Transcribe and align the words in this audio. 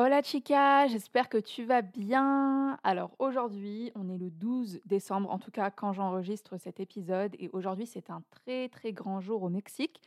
Hola 0.00 0.22
chica, 0.22 0.86
j'espère 0.86 1.28
que 1.28 1.38
tu 1.38 1.64
vas 1.64 1.82
bien. 1.82 2.78
Alors 2.84 3.16
aujourd'hui, 3.18 3.90
on 3.96 4.08
est 4.08 4.16
le 4.16 4.30
12 4.30 4.80
décembre, 4.84 5.28
en 5.28 5.40
tout 5.40 5.50
cas 5.50 5.72
quand 5.72 5.92
j'enregistre 5.92 6.56
cet 6.56 6.78
épisode, 6.78 7.34
et 7.40 7.50
aujourd'hui 7.52 7.84
c'est 7.84 8.08
un 8.08 8.22
très 8.30 8.68
très 8.68 8.92
grand 8.92 9.20
jour 9.20 9.42
au 9.42 9.48
Mexique 9.48 10.00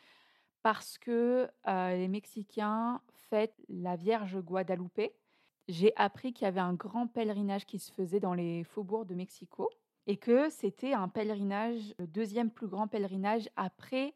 parce 0.63 0.97
que 0.97 1.49
euh, 1.67 1.97
les 1.97 2.07
Mexicains 2.07 3.01
fêtent 3.29 3.61
la 3.67 3.97
Vierge 3.97 4.39
Guadalupe. 4.39 5.11
J'ai 5.67 5.91
appris 5.97 6.31
qu'il 6.31 6.45
y 6.45 6.47
avait 6.47 6.61
un 6.61 6.73
grand 6.73 7.07
pèlerinage 7.07 7.65
qui 7.65 7.77
se 7.77 7.91
faisait 7.91 8.21
dans 8.21 8.33
les 8.33 8.63
faubourgs 8.63 9.05
de 9.05 9.15
Mexico 9.15 9.69
et 10.07 10.15
que 10.15 10.49
c'était 10.49 10.93
un 10.93 11.09
pèlerinage, 11.09 11.93
le 11.99 12.07
deuxième 12.07 12.49
plus 12.49 12.67
grand 12.67 12.87
pèlerinage 12.87 13.49
après 13.57 14.15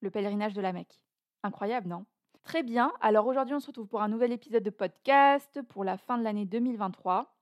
le 0.00 0.10
pèlerinage 0.10 0.54
de 0.54 0.60
la 0.60 0.72
Mecque. 0.72 1.00
Incroyable, 1.44 1.86
non? 1.86 2.04
Très 2.44 2.62
bien. 2.62 2.92
Alors 3.00 3.26
aujourd'hui, 3.26 3.54
on 3.54 3.60
se 3.60 3.68
retrouve 3.68 3.88
pour 3.88 4.02
un 4.02 4.08
nouvel 4.08 4.30
épisode 4.30 4.62
de 4.62 4.70
podcast 4.70 5.62
pour 5.62 5.82
la 5.82 5.96
fin 5.96 6.18
de 6.18 6.22
l'année 6.22 6.44
2023. 6.44 7.34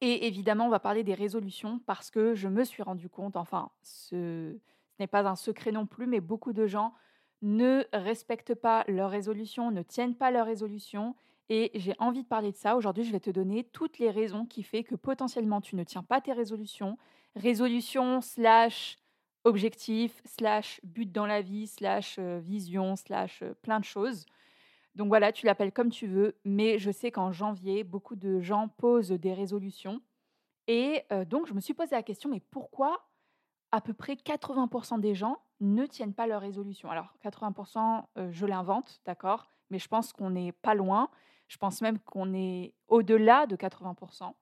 Et 0.00 0.26
évidemment, 0.26 0.66
on 0.66 0.70
va 0.70 0.80
parler 0.80 1.04
des 1.04 1.14
résolutions 1.14 1.80
parce 1.86 2.10
que 2.10 2.34
je 2.34 2.48
me 2.48 2.64
suis 2.64 2.82
rendu 2.82 3.10
compte, 3.10 3.36
enfin, 3.36 3.70
ce, 3.82 4.56
n'est 4.98 5.06
pas 5.06 5.28
un 5.28 5.36
secret 5.36 5.70
non 5.70 5.86
plus, 5.86 6.06
mais 6.06 6.20
beaucoup 6.20 6.54
de 6.54 6.66
gens 6.66 6.94
ne 7.42 7.84
respectent 7.92 8.54
pas 8.54 8.84
leurs 8.88 9.10
résolutions, 9.10 9.70
ne 9.70 9.82
tiennent 9.82 10.16
pas 10.16 10.30
leurs 10.30 10.46
résolutions. 10.46 11.14
Et 11.50 11.70
j'ai 11.74 11.94
envie 11.98 12.22
de 12.22 12.28
parler 12.28 12.52
de 12.52 12.56
ça. 12.56 12.76
Aujourd'hui, 12.76 13.04
je 13.04 13.12
vais 13.12 13.20
te 13.20 13.30
donner 13.30 13.64
toutes 13.64 13.98
les 13.98 14.10
raisons 14.10 14.46
qui 14.46 14.62
font 14.62 14.82
que 14.82 14.94
potentiellement 14.94 15.60
tu 15.60 15.76
ne 15.76 15.84
tiens 15.84 16.02
pas 16.02 16.22
tes 16.22 16.32
résolutions. 16.32 16.96
Résolutions 17.36 18.22
slash 18.22 18.98
objectif, 19.46 20.20
slash 20.24 20.80
but 20.82 21.10
dans 21.10 21.24
la 21.24 21.40
vie, 21.40 21.68
slash 21.68 22.16
euh, 22.18 22.40
vision, 22.42 22.96
slash 22.96 23.42
euh, 23.42 23.54
plein 23.62 23.78
de 23.78 23.84
choses. 23.84 24.26
Donc 24.96 25.08
voilà, 25.08 25.30
tu 25.30 25.46
l'appelles 25.46 25.72
comme 25.72 25.90
tu 25.90 26.08
veux, 26.08 26.36
mais 26.44 26.78
je 26.78 26.90
sais 26.90 27.12
qu'en 27.12 27.30
janvier, 27.30 27.84
beaucoup 27.84 28.16
de 28.16 28.40
gens 28.40 28.68
posent 28.68 29.12
des 29.12 29.32
résolutions. 29.32 30.02
Et 30.66 31.04
euh, 31.12 31.24
donc, 31.24 31.46
je 31.46 31.54
me 31.54 31.60
suis 31.60 31.74
posé 31.74 31.94
la 31.94 32.02
question, 32.02 32.28
mais 32.28 32.40
pourquoi 32.50 33.06
à 33.70 33.80
peu 33.80 33.92
près 33.92 34.14
80% 34.14 35.00
des 35.00 35.14
gens 35.14 35.38
ne 35.60 35.86
tiennent 35.86 36.14
pas 36.14 36.26
leurs 36.26 36.40
résolutions? 36.40 36.90
Alors, 36.90 37.14
80%, 37.24 38.04
je 38.30 38.46
l'invente, 38.46 39.00
d'accord, 39.04 39.52
mais 39.70 39.78
je 39.78 39.86
pense 39.86 40.12
qu'on 40.12 40.30
n'est 40.30 40.52
pas 40.52 40.74
loin. 40.74 41.08
Je 41.46 41.58
pense 41.58 41.82
même 41.82 41.98
qu'on 42.00 42.34
est 42.34 42.74
au-delà 42.88 43.46
de 43.46 43.54
80%. 43.54 44.32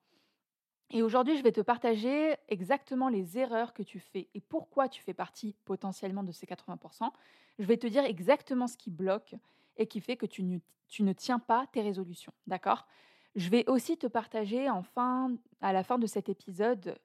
Et 0.90 1.02
aujourd'hui, 1.02 1.36
je 1.36 1.42
vais 1.42 1.52
te 1.52 1.60
partager 1.60 2.36
exactement 2.48 3.08
les 3.08 3.38
erreurs 3.38 3.72
que 3.72 3.82
tu 3.82 3.98
fais 3.98 4.28
et 4.34 4.40
pourquoi 4.40 4.88
tu 4.88 5.02
fais 5.02 5.14
partie 5.14 5.54
potentiellement 5.64 6.22
de 6.22 6.32
ces 6.32 6.46
80%. 6.46 7.10
Je 7.58 7.64
vais 7.64 7.77
te 7.77 7.86
dire 7.86 8.04
exactement 8.04 8.66
ce 8.66 8.77
qui 8.77 8.90
bloque 8.90 9.34
et 9.77 9.86
qui 9.86 10.00
fait 10.00 10.16
que 10.16 10.27
tu 10.27 10.42
ne, 10.42 10.58
tu 10.88 11.02
ne 11.02 11.12
tiens 11.12 11.38
pas 11.38 11.66
tes 11.72 11.82
résolutions. 11.82 12.32
D'accord? 12.46 12.86
Je 13.34 13.48
vais 13.48 13.68
aussi 13.68 13.96
te 13.96 14.06
partager 14.06 14.70
enfin, 14.70 15.34
à 15.60 15.72
la 15.72 15.82
fin 15.82 15.98
de 15.98 16.06
cet 16.06 16.28
épisode 16.28 16.96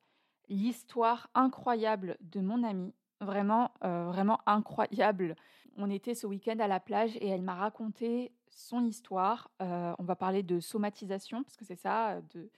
l'histoire 0.49 1.29
incroyable 1.33 2.17
de 2.21 2.41
mon 2.41 2.63
amie. 2.63 2.93
Vraiment, 3.21 3.71
euh, 3.83 4.05
vraiment 4.05 4.39
incroyable. 4.45 5.35
On 5.77 5.89
était 5.89 6.15
ce 6.15 6.25
week-end 6.25 6.57
à 6.59 6.67
la 6.67 6.79
plage 6.79 7.17
et 7.17 7.27
elle 7.27 7.41
m'a 7.41 7.55
raconté 7.55 8.31
son 8.49 8.85
histoire. 8.85 9.51
Euh, 9.61 9.93
on 9.99 10.03
va 10.03 10.15
parler 10.15 10.41
de 10.41 10.59
somatisation, 10.59 11.43
parce 11.43 11.57
que 11.57 11.65
c'est 11.65 11.75
ça, 11.75 12.21
de 12.33 12.49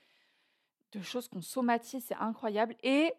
de 0.91 1.01
choses 1.01 1.27
qu'on 1.27 1.41
somatise, 1.41 2.03
c'est 2.05 2.15
incroyable. 2.15 2.75
Et 2.83 3.13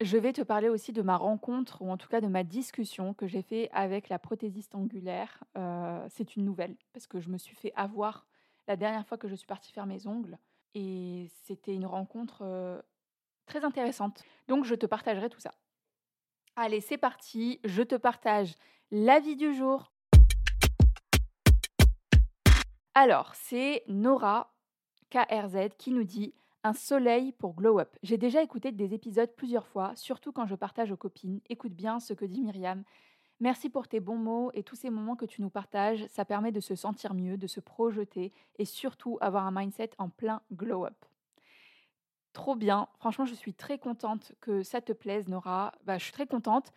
je 0.00 0.18
vais 0.18 0.32
te 0.32 0.42
parler 0.42 0.68
aussi 0.68 0.92
de 0.92 1.02
ma 1.02 1.16
rencontre, 1.16 1.80
ou 1.82 1.90
en 1.90 1.96
tout 1.96 2.08
cas 2.08 2.20
de 2.20 2.26
ma 2.26 2.44
discussion 2.44 3.14
que 3.14 3.26
j'ai 3.26 3.42
fait 3.42 3.70
avec 3.72 4.08
la 4.08 4.18
prothésiste 4.18 4.74
angulaire. 4.74 5.42
Euh, 5.56 6.06
c'est 6.10 6.36
une 6.36 6.44
nouvelle, 6.44 6.76
parce 6.92 7.06
que 7.06 7.20
je 7.20 7.28
me 7.28 7.38
suis 7.38 7.56
fait 7.56 7.72
avoir 7.76 8.26
la 8.68 8.76
dernière 8.76 9.06
fois 9.06 9.18
que 9.18 9.28
je 9.28 9.34
suis 9.34 9.46
partie 9.46 9.72
faire 9.72 9.86
mes 9.86 10.06
ongles. 10.06 10.38
Et 10.74 11.30
c'était 11.44 11.74
une 11.74 11.86
rencontre 11.86 12.42
euh, 12.42 12.80
très 13.46 13.64
intéressante. 13.64 14.22
Donc 14.48 14.64
je 14.64 14.74
te 14.74 14.84
partagerai 14.84 15.30
tout 15.30 15.40
ça. 15.40 15.54
Allez, 16.56 16.80
c'est 16.80 16.98
parti. 16.98 17.60
Je 17.64 17.82
te 17.82 17.94
partage 17.94 18.54
l'avis 18.90 19.36
du 19.36 19.54
jour. 19.54 19.92
Alors, 22.94 23.34
c'est 23.34 23.84
Nora 23.88 24.54
KRZ 25.10 25.68
qui 25.78 25.92
nous 25.92 26.04
dit 26.04 26.34
un 26.66 26.72
soleil 26.72 27.32
pour 27.32 27.54
Glow 27.54 27.78
Up. 27.78 27.96
J'ai 28.02 28.18
déjà 28.18 28.42
écouté 28.42 28.72
des 28.72 28.92
épisodes 28.92 29.30
plusieurs 29.36 29.66
fois, 29.66 29.92
surtout 29.94 30.32
quand 30.32 30.46
je 30.46 30.56
partage 30.56 30.90
aux 30.90 30.96
copines. 30.96 31.40
Écoute 31.48 31.72
bien 31.72 32.00
ce 32.00 32.12
que 32.12 32.24
dit 32.24 32.42
Myriam. 32.42 32.82
Merci 33.38 33.70
pour 33.70 33.86
tes 33.86 34.00
bons 34.00 34.16
mots 34.16 34.50
et 34.52 34.62
tous 34.62 34.74
ces 34.74 34.90
moments 34.90 35.14
que 35.14 35.26
tu 35.26 35.42
nous 35.42 35.50
partages. 35.50 36.06
Ça 36.08 36.24
permet 36.24 36.52
de 36.52 36.60
se 36.60 36.74
sentir 36.74 37.14
mieux, 37.14 37.36
de 37.36 37.46
se 37.46 37.60
projeter 37.60 38.32
et 38.58 38.64
surtout 38.64 39.16
avoir 39.20 39.46
un 39.46 39.52
mindset 39.52 39.90
en 39.98 40.08
plein 40.08 40.42
glow 40.52 40.86
up. 40.86 41.04
Trop 42.32 42.56
bien. 42.56 42.88
Franchement, 42.98 43.26
je 43.26 43.34
suis 43.34 43.54
très 43.54 43.78
contente 43.78 44.32
que 44.40 44.62
ça 44.62 44.80
te 44.80 44.92
plaise, 44.92 45.28
Nora. 45.28 45.72
Bah, 45.84 45.98
je 45.98 46.04
suis 46.04 46.12
très 46.12 46.26
contente. 46.26 46.72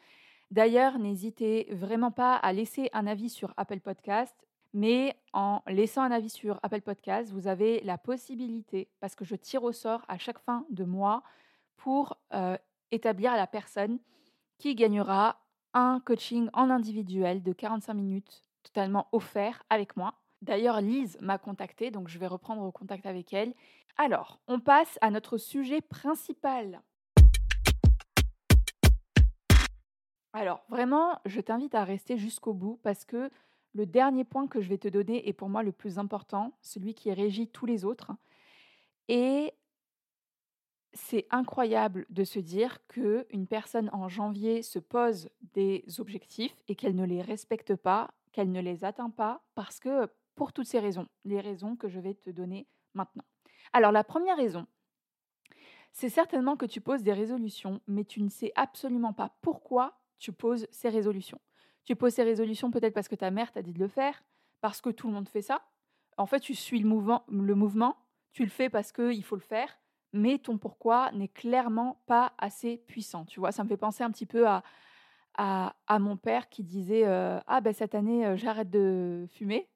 D'ailleurs, 0.51 0.99
n'hésitez 0.99 1.67
vraiment 1.71 2.11
pas 2.11 2.35
à 2.35 2.53
laisser 2.53 2.89
un 2.93 3.07
avis 3.07 3.29
sur 3.29 3.53
Apple 3.57 3.79
Podcast. 3.79 4.35
Mais 4.73 5.15
en 5.33 5.61
laissant 5.67 6.03
un 6.03 6.11
avis 6.11 6.29
sur 6.29 6.59
Apple 6.61 6.81
Podcast, 6.81 7.31
vous 7.31 7.47
avez 7.47 7.81
la 7.81 7.97
possibilité, 7.97 8.87
parce 8.99 9.15
que 9.15 9.25
je 9.25 9.35
tire 9.35 9.63
au 9.63 9.71
sort 9.71 10.05
à 10.07 10.17
chaque 10.17 10.39
fin 10.39 10.65
de 10.69 10.83
mois, 10.83 11.23
pour 11.77 12.17
euh, 12.33 12.57
établir 12.91 13.35
la 13.35 13.47
personne 13.47 13.99
qui 14.57 14.75
gagnera 14.75 15.39
un 15.73 16.01
coaching 16.05 16.49
en 16.53 16.69
individuel 16.69 17.41
de 17.41 17.53
45 17.53 17.93
minutes 17.93 18.43
totalement 18.63 19.07
offert 19.11 19.63
avec 19.69 19.95
moi. 19.95 20.13
D'ailleurs, 20.41 20.81
Lise 20.81 21.17
m'a 21.21 21.37
contacté, 21.37 21.89
donc 21.91 22.07
je 22.07 22.19
vais 22.19 22.27
reprendre 22.27 22.71
contact 22.71 23.05
avec 23.05 23.33
elle. 23.33 23.53
Alors, 23.97 24.39
on 24.47 24.59
passe 24.59 24.97
à 25.01 25.09
notre 25.09 25.37
sujet 25.37 25.81
principal. 25.81 26.81
Alors, 30.33 30.63
vraiment, 30.69 31.19
je 31.25 31.41
t'invite 31.41 31.75
à 31.75 31.83
rester 31.83 32.17
jusqu'au 32.17 32.53
bout 32.53 32.79
parce 32.83 33.03
que 33.03 33.31
le 33.79 33.85
dernier 33.85 34.25
point 34.25 34.45
que 34.45 34.59
je 34.59 34.67
vais 34.67 34.77
te 34.77 34.89
donner 34.89 35.29
est 35.29 35.33
pour 35.33 35.47
moi 35.47 35.63
le 35.63 35.71
plus 35.71 35.99
important, 35.99 36.51
celui 36.61 36.93
qui 36.93 37.13
régit 37.13 37.47
tous 37.47 37.65
les 37.65 37.85
autres. 37.85 38.11
Et 39.07 39.53
c'est 40.91 41.27
incroyable 41.31 42.05
de 42.09 42.25
se 42.25 42.39
dire 42.39 42.85
qu'une 42.89 43.47
personne 43.47 43.89
en 43.93 44.09
janvier 44.09 44.63
se 44.63 44.79
pose 44.79 45.29
des 45.53 45.85
objectifs 45.97 46.61
et 46.67 46.75
qu'elle 46.75 46.93
ne 46.93 47.05
les 47.05 47.21
respecte 47.21 47.73
pas, 47.77 48.11
qu'elle 48.33 48.51
ne 48.51 48.59
les 48.59 48.83
atteint 48.83 49.11
pas, 49.11 49.41
parce 49.55 49.79
que 49.79 50.09
pour 50.35 50.51
toutes 50.51 50.67
ces 50.67 50.79
raisons, 50.79 51.07
les 51.23 51.39
raisons 51.39 51.77
que 51.77 51.87
je 51.87 52.01
vais 52.01 52.15
te 52.15 52.31
donner 52.31 52.67
maintenant. 52.93 53.23
Alors 53.71 53.93
la 53.93 54.03
première 54.03 54.35
raison, 54.35 54.67
c'est 55.93 56.09
certainement 56.09 56.57
que 56.57 56.65
tu 56.65 56.81
poses 56.81 57.03
des 57.03 57.13
résolutions, 57.13 57.79
mais 57.87 58.03
tu 58.03 58.21
ne 58.21 58.29
sais 58.29 58.51
absolument 58.55 59.13
pas 59.13 59.37
pourquoi 59.39 60.01
tu 60.17 60.33
poses 60.33 60.67
ces 60.69 60.89
résolutions. 60.89 61.39
Tu 61.85 61.95
poses 61.95 62.13
ces 62.13 62.23
résolutions 62.23 62.71
peut-être 62.71 62.93
parce 62.93 63.07
que 63.07 63.15
ta 63.15 63.31
mère 63.31 63.51
t'a 63.51 63.61
dit 63.61 63.73
de 63.73 63.79
le 63.79 63.87
faire, 63.87 64.23
parce 64.61 64.81
que 64.81 64.89
tout 64.89 65.07
le 65.07 65.13
monde 65.13 65.27
fait 65.27 65.41
ça. 65.41 65.61
En 66.17 66.25
fait, 66.25 66.39
tu 66.39 66.53
suis 66.53 66.79
le 66.79 66.87
mouvement, 66.87 67.23
le 67.29 67.55
mouvement 67.55 67.95
tu 68.31 68.43
le 68.43 68.49
fais 68.49 68.69
parce 68.69 68.91
qu'il 68.91 69.23
faut 69.23 69.35
le 69.35 69.41
faire, 69.41 69.69
mais 70.13 70.37
ton 70.37 70.57
pourquoi 70.57 71.11
n'est 71.11 71.27
clairement 71.27 72.01
pas 72.05 72.33
assez 72.37 72.77
puissant. 72.77 73.25
Tu 73.25 73.39
vois, 73.39 73.51
ça 73.51 73.63
me 73.63 73.69
fait 73.69 73.77
penser 73.77 74.03
un 74.03 74.11
petit 74.11 74.25
peu 74.25 74.47
à, 74.47 74.63
à, 75.35 75.99
mon 75.99 76.17
père 76.17 76.49
qui 76.49 76.63
disait 76.63 77.05
euh, 77.05 77.39
Ah, 77.47 77.61
ben 77.61 77.73
cette 77.73 77.95
année, 77.95 78.25
euh, 78.25 78.37
j'arrête 78.37 78.69
de 78.69 79.25
fumer. 79.31 79.69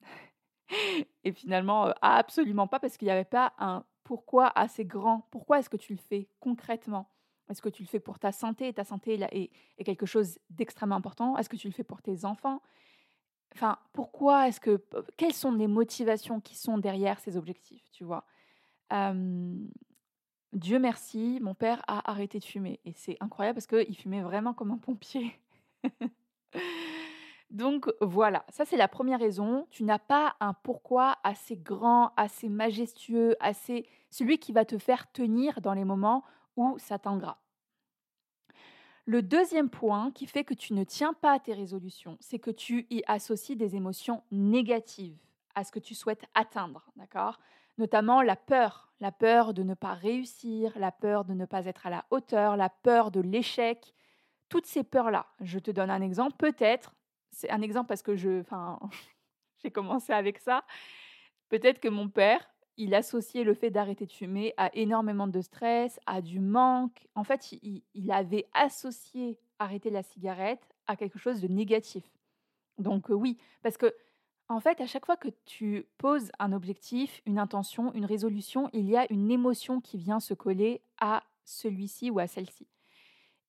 Et 1.24 1.32
finalement, 1.32 1.86
euh, 1.86 1.92
absolument 2.02 2.66
pas, 2.66 2.78
parce 2.80 2.96
qu'il 2.96 3.06
n'y 3.06 3.12
avait 3.12 3.24
pas 3.24 3.54
un 3.58 3.84
pourquoi 4.04 4.52
assez 4.58 4.84
grand. 4.84 5.26
Pourquoi 5.30 5.58
est-ce 5.58 5.70
que 5.70 5.76
tu 5.76 5.92
le 5.92 5.98
fais 5.98 6.28
concrètement? 6.40 7.10
Est-ce 7.48 7.62
que 7.62 7.68
tu 7.68 7.82
le 7.82 7.88
fais 7.88 8.00
pour 8.00 8.18
ta 8.18 8.32
santé? 8.32 8.72
Ta 8.72 8.84
santé 8.84 9.20
est, 9.32 9.84
quelque 9.84 10.06
chose 10.06 10.38
d'extrêmement 10.50 10.96
important. 10.96 11.36
Est-ce 11.36 11.48
que 11.48 11.56
tu 11.56 11.68
le 11.68 11.72
fais 11.72 11.84
pour 11.84 12.02
tes 12.02 12.24
enfants? 12.24 12.60
Enfin, 13.54 13.78
pourquoi 13.92 14.48
est-ce 14.48 14.60
que 14.60 14.82
quelles 15.16 15.32
sont 15.32 15.52
les 15.52 15.66
motivations 15.66 16.40
qui 16.40 16.54
sont 16.54 16.78
derrière 16.78 17.18
ces 17.20 17.36
objectifs 17.36 17.90
Tu 17.92 18.04
vois? 18.04 18.26
Dieu 20.52 20.78
merci, 20.78 21.38
mon 21.42 21.54
père 21.54 21.82
a 21.86 22.10
arrêté 22.10 22.38
de 22.38 22.44
fumer 22.44 22.80
et 22.84 22.92
c'est 22.94 23.16
incroyable 23.20 23.56
parce 23.56 23.66
qu'il 23.66 23.96
fumait 23.96 24.22
vraiment 24.22 24.54
comme 24.54 24.70
un 24.70 24.78
pompier. 24.78 25.38
Donc 27.50 27.90
voilà, 28.02 28.44
ça 28.50 28.66
c'est 28.66 28.76
la 28.76 28.88
première 28.88 29.18
raison. 29.18 29.66
Tu 29.70 29.84
n'as 29.84 29.98
pas 29.98 30.36
un 30.40 30.52
pourquoi 30.52 31.16
assez 31.22 31.56
grand, 31.56 32.12
assez 32.16 32.48
majestueux, 32.48 33.36
assez 33.40 33.86
celui 34.10 34.38
qui 34.38 34.52
va 34.52 34.64
te 34.66 34.76
faire 34.76 35.10
tenir 35.12 35.60
dans 35.62 35.72
les 35.72 35.84
moments 35.84 36.24
où 36.58 36.78
ça. 36.78 36.98
Le 39.06 39.22
deuxième 39.22 39.70
point 39.70 40.10
qui 40.10 40.26
fait 40.26 40.44
que 40.44 40.54
tu 40.54 40.74
ne 40.74 40.84
tiens 40.84 41.14
pas 41.14 41.32
à 41.32 41.38
tes 41.38 41.54
résolutions, 41.54 42.18
c'est 42.20 42.38
que 42.38 42.50
tu 42.50 42.86
y 42.90 43.02
associes 43.06 43.56
des 43.56 43.74
émotions 43.74 44.22
négatives 44.30 45.18
à 45.54 45.64
ce 45.64 45.72
que 45.72 45.78
tu 45.78 45.94
souhaites 45.94 46.26
atteindre, 46.34 46.90
d'accord? 46.96 47.38
Notamment 47.78 48.20
la 48.22 48.36
peur, 48.36 48.92
la 49.00 49.12
peur 49.12 49.54
de 49.54 49.62
ne 49.62 49.74
pas 49.74 49.94
réussir, 49.94 50.72
la 50.76 50.92
peur 50.92 51.24
de 51.24 51.32
ne 51.32 51.46
pas 51.46 51.64
être 51.66 51.86
à 51.86 51.90
la 51.90 52.04
hauteur, 52.10 52.56
la 52.56 52.68
peur 52.68 53.10
de 53.10 53.20
l'échec, 53.20 53.94
toutes 54.48 54.66
ces 54.66 54.84
peurs-là. 54.84 55.26
Je 55.40 55.58
te 55.58 55.70
donne 55.70 55.90
un 55.90 56.02
exemple, 56.02 56.36
peut-être, 56.36 56.94
c'est 57.30 57.50
un 57.50 57.62
exemple 57.62 57.88
parce 57.88 58.02
que 58.02 58.16
je, 58.16 58.40
enfin, 58.40 58.78
j'ai 59.62 59.70
commencé 59.70 60.12
avec 60.12 60.38
ça. 60.38 60.64
Peut-être 61.48 61.80
que 61.80 61.88
mon 61.88 62.08
père, 62.08 62.46
il 62.78 62.94
associait 62.94 63.42
le 63.42 63.54
fait 63.54 63.70
d'arrêter 63.70 64.06
de 64.06 64.12
fumer 64.12 64.54
à 64.56 64.74
énormément 64.74 65.26
de 65.26 65.40
stress, 65.40 65.98
à 66.06 66.22
du 66.22 66.38
manque. 66.38 67.08
En 67.16 67.24
fait, 67.24 67.52
il, 67.52 68.12
avait 68.12 68.46
associé 68.54 69.36
arrêter 69.58 69.90
la 69.90 70.04
cigarette 70.04 70.62
à 70.86 70.94
quelque 70.96 71.18
chose 71.18 71.40
de 71.40 71.48
négatif. 71.48 72.04
Donc 72.78 73.08
oui, 73.08 73.36
parce 73.62 73.76
que 73.76 73.92
en 74.48 74.60
fait, 74.60 74.80
à 74.80 74.86
chaque 74.86 75.04
fois 75.04 75.16
que 75.16 75.28
tu 75.44 75.86
poses 75.98 76.30
un 76.38 76.52
objectif, 76.52 77.20
une 77.26 77.38
intention, 77.38 77.92
une 77.92 78.06
résolution, 78.06 78.70
il 78.72 78.88
y 78.88 78.96
a 78.96 79.12
une 79.12 79.30
émotion 79.30 79.80
qui 79.80 79.98
vient 79.98 80.20
se 80.20 80.32
coller 80.32 80.80
à 81.00 81.24
celui-ci 81.44 82.10
ou 82.10 82.20
à 82.20 82.28
celle-ci. 82.28 82.66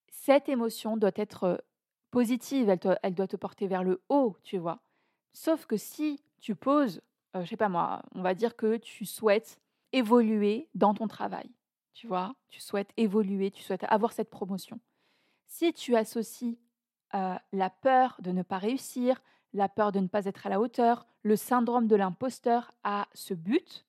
Cette 0.10 0.50
émotion 0.50 0.98
doit 0.98 1.12
être 1.16 1.64
positive, 2.12 2.68
elle, 2.68 3.00
elle 3.04 3.14
doit 3.14 3.28
te 3.28 3.38
porter 3.38 3.68
vers 3.68 3.84
le 3.84 4.02
haut, 4.10 4.36
tu 4.44 4.58
vois. 4.58 4.80
Sauf 5.32 5.68
que 5.68 5.78
si 5.78 6.22
tu 6.42 6.56
poses 6.56 7.02
je 7.34 7.46
sais 7.46 7.58
pas 7.58 7.70
moi, 7.70 8.02
on 8.16 8.22
va 8.22 8.34
dire 8.34 8.56
que 8.56 8.78
tu 8.78 9.06
souhaites 9.06 9.60
évoluer 9.92 10.70
dans 10.76 10.94
ton 10.94 11.08
travail, 11.08 11.50
tu 11.94 12.08
vois, 12.08 12.36
tu 12.50 12.60
souhaites 12.60 12.92
évoluer, 12.98 13.52
tu 13.52 13.64
souhaites 13.64 13.86
avoir 13.90 14.12
cette 14.14 14.30
promotion. 14.30 14.80
Si 15.48 15.74
tu 15.74 15.96
associes 15.96 16.60
la 17.14 17.70
peur 17.70 18.18
de 18.20 18.32
ne 18.32 18.44
pas 18.44 18.58
réussir, 18.58 19.22
la 19.54 19.68
peur 19.68 19.92
de 19.92 20.00
ne 20.00 20.08
pas 20.08 20.26
être 20.26 20.46
à 20.46 20.50
la 20.50 20.60
hauteur, 20.60 21.08
le 21.24 21.36
syndrome 21.36 21.88
de 21.88 21.96
l'imposteur 21.96 22.72
à 22.84 23.08
ce 23.14 23.34
but, 23.34 23.86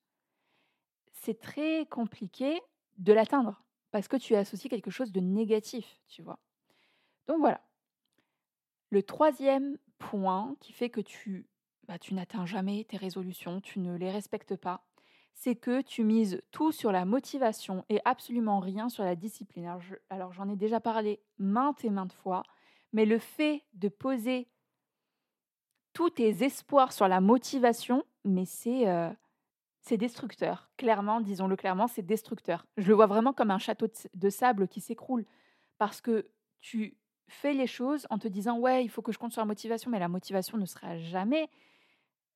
c'est 1.11 1.39
très 1.39 1.85
compliqué 1.85 2.59
de 2.97 3.13
l'atteindre 3.13 3.63
parce 3.91 4.07
que 4.07 4.17
tu 4.17 4.35
associes 4.35 4.69
quelque 4.69 4.89
chose 4.89 5.11
de 5.11 5.19
négatif, 5.19 5.99
tu 6.07 6.23
vois? 6.23 6.39
Donc 7.27 7.39
voilà. 7.39 7.61
Le 8.89 9.03
troisième 9.03 9.77
point 9.99 10.55
qui 10.59 10.73
fait 10.73 10.89
que 10.89 11.01
tu 11.01 11.47
bah, 11.87 11.99
tu 11.99 12.13
n'atteins 12.13 12.45
jamais 12.45 12.83
tes 12.83 12.97
résolutions, 12.97 13.61
tu 13.61 13.79
ne 13.79 13.95
les 13.95 14.11
respectes 14.11 14.55
pas, 14.55 14.83
c'est 15.33 15.55
que 15.55 15.81
tu 15.81 16.03
mises 16.03 16.41
tout 16.51 16.71
sur 16.71 16.91
la 16.91 17.05
motivation 17.05 17.85
et 17.89 17.99
absolument 18.05 18.59
rien 18.59 18.89
sur 18.89 19.03
la 19.03 19.15
discipline. 19.15 19.71
Alors, 20.09 20.33
j'en 20.33 20.49
ai 20.49 20.55
déjà 20.55 20.79
parlé 20.79 21.21
maintes 21.37 21.83
et 21.83 21.89
maintes 21.89 22.13
fois, 22.13 22.43
mais 22.93 23.05
le 23.05 23.17
fait 23.17 23.63
de 23.73 23.89
poser 23.89 24.47
tous 25.93 26.11
tes 26.11 26.43
espoirs 26.43 26.93
sur 26.93 27.07
la 27.07 27.21
motivation, 27.21 28.03
mais 28.23 28.45
c'est 28.45 28.87
euh, 28.87 29.09
c'est 29.81 29.97
destructeur. 29.97 30.69
Clairement, 30.77 31.21
disons-le 31.21 31.55
clairement, 31.55 31.87
c'est 31.87 32.03
destructeur. 32.03 32.65
Je 32.77 32.87
le 32.87 32.93
vois 32.93 33.07
vraiment 33.07 33.33
comme 33.33 33.51
un 33.51 33.57
château 33.57 33.87
de 34.13 34.29
sable 34.29 34.67
qui 34.67 34.79
s'écroule 34.79 35.25
parce 35.77 36.01
que 36.01 36.27
tu 36.59 36.97
fais 37.27 37.53
les 37.53 37.67
choses 37.67 38.05
en 38.09 38.19
te 38.19 38.27
disant 38.27 38.59
ouais, 38.59 38.83
il 38.83 38.89
faut 38.89 39.01
que 39.01 39.11
je 39.11 39.17
compte 39.17 39.31
sur 39.31 39.41
la 39.41 39.47
motivation, 39.47 39.89
mais 39.89 39.99
la 39.99 40.07
motivation 40.07 40.57
ne 40.57 40.65
sera 40.65 40.97
jamais 40.97 41.49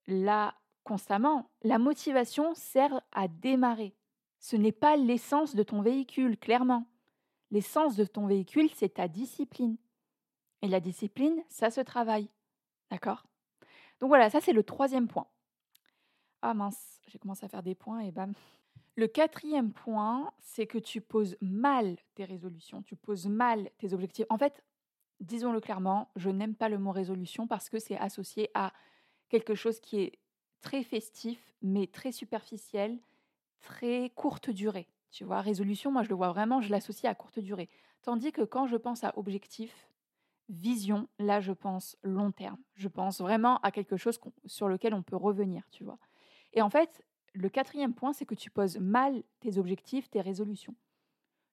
là 0.07 0.55
constamment, 0.83 1.49
la 1.63 1.79
motivation 1.79 2.53
sert 2.53 3.01
à 3.11 3.27
démarrer. 3.27 3.95
Ce 4.39 4.55
n'est 4.55 4.71
pas 4.71 4.95
l'essence 4.95 5.55
de 5.55 5.63
ton 5.63 5.81
véhicule, 5.81 6.37
clairement. 6.37 6.87
L'essence 7.51 7.95
de 7.95 8.05
ton 8.05 8.27
véhicule, 8.27 8.69
c'est 8.73 8.95
ta 8.95 9.07
discipline. 9.07 9.77
Et 10.61 10.67
la 10.67 10.79
discipline, 10.79 11.43
ça 11.49 11.71
se 11.71 11.81
travaille. 11.81 12.29
D'accord? 12.91 13.25
Donc 13.99 14.09
voilà, 14.09 14.29
ça 14.29 14.41
c'est 14.41 14.53
le 14.53 14.63
troisième 14.63 15.07
point. 15.07 15.27
Ah 16.41 16.53
mince, 16.53 16.99
j'ai 17.07 17.17
commencé 17.17 17.45
à 17.45 17.49
faire 17.49 17.63
des 17.63 17.75
points 17.75 17.99
et 17.99 18.11
bam. 18.11 18.33
Le 18.95 19.07
quatrième 19.07 19.73
point, 19.73 20.31
c'est 20.39 20.67
que 20.67 20.77
tu 20.77 21.01
poses 21.01 21.37
mal 21.41 21.97
tes 22.13 22.25
résolutions, 22.25 22.81
tu 22.81 22.95
poses 22.95 23.27
mal 23.27 23.69
tes 23.77 23.93
objectifs. 23.93 24.25
En 24.29 24.37
fait, 24.37 24.63
disons-le 25.19 25.59
clairement, 25.59 26.11
je 26.15 26.29
n'aime 26.29 26.55
pas 26.55 26.69
le 26.69 26.77
mot 26.77 26.91
résolution 26.91 27.47
parce 27.47 27.69
que 27.69 27.79
c'est 27.79 27.97
associé 27.97 28.49
à 28.53 28.71
quelque 29.35 29.55
chose 29.55 29.81
qui 29.81 29.99
est 29.99 30.19
très 30.61 30.81
festif, 30.83 31.53
mais 31.61 31.87
très 31.87 32.13
superficiel, 32.13 32.97
très 33.59 34.11
courte 34.15 34.49
durée. 34.49 34.87
Tu 35.11 35.25
vois, 35.25 35.41
résolution, 35.41 35.91
moi 35.91 36.03
je 36.03 36.09
le 36.09 36.15
vois 36.15 36.29
vraiment, 36.29 36.61
je 36.61 36.71
l'associe 36.71 37.11
à 37.11 37.15
courte 37.15 37.39
durée. 37.39 37.69
Tandis 38.01 38.31
que 38.31 38.43
quand 38.43 38.65
je 38.65 38.77
pense 38.77 39.03
à 39.03 39.17
objectif, 39.17 39.89
vision, 40.47 41.09
là 41.19 41.41
je 41.41 41.51
pense 41.51 41.97
long 42.01 42.31
terme. 42.31 42.61
Je 42.75 42.87
pense 42.87 43.19
vraiment 43.19 43.57
à 43.57 43.71
quelque 43.71 43.97
chose 43.97 44.19
sur 44.45 44.69
lequel 44.69 44.93
on 44.93 45.03
peut 45.03 45.17
revenir, 45.17 45.69
tu 45.69 45.83
vois? 45.83 45.99
Et 46.53 46.61
en 46.61 46.69
fait, 46.69 47.03
le 47.33 47.49
quatrième 47.49 47.93
point, 47.93 48.13
c'est 48.13 48.25
que 48.25 48.35
tu 48.35 48.49
poses 48.49 48.77
mal 48.77 49.21
tes 49.41 49.57
objectifs, 49.57 50.09
tes 50.09 50.21
résolutions. 50.21 50.75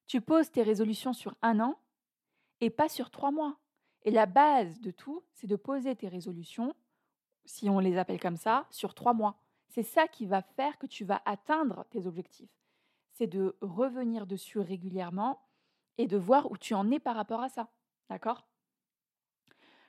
Tu 0.07 0.21
poses 0.21 0.53
tes 0.53 0.63
résolutions 0.63 1.13
sur 1.13 1.35
un 1.43 1.59
an 1.59 1.81
et 2.61 2.71
pas 2.71 2.89
sur 2.89 3.11
trois 3.11 3.33
mois. 3.33 3.59
Et 4.05 4.13
la 4.13 4.27
base 4.27 4.81
de 4.81 4.93
tout, 4.93 5.25
c'est 5.33 5.49
de 5.49 5.57
poser 5.57 5.97
tes 5.97 6.09
résolutions 6.09 6.77
si 7.45 7.69
on 7.69 7.79
les 7.79 7.99
appelle 7.99 8.21
comme 8.21 8.37
ça, 8.37 8.67
sur 8.71 8.95
trois 8.95 9.13
mois. 9.13 9.37
C'est 9.69 9.83
ça 9.83 10.07
qui 10.07 10.27
va 10.27 10.43
faire 10.43 10.79
que 10.79 10.87
tu 10.87 11.05
vas 11.05 11.23
atteindre 11.25 11.85
tes 11.91 12.07
objectifs. 12.07 12.51
C'est 13.13 13.27
de 13.27 13.57
revenir 13.61 14.27
dessus 14.27 14.59
régulièrement 14.59 15.41
et 15.99 16.07
de 16.07 16.17
voir 16.17 16.51
où 16.51 16.57
tu 16.57 16.75
en 16.75 16.91
es 16.91 16.99
par 16.99 17.17
rapport 17.17 17.41
à 17.41 17.49
ça. 17.49 17.69
D'accord? 18.09 18.47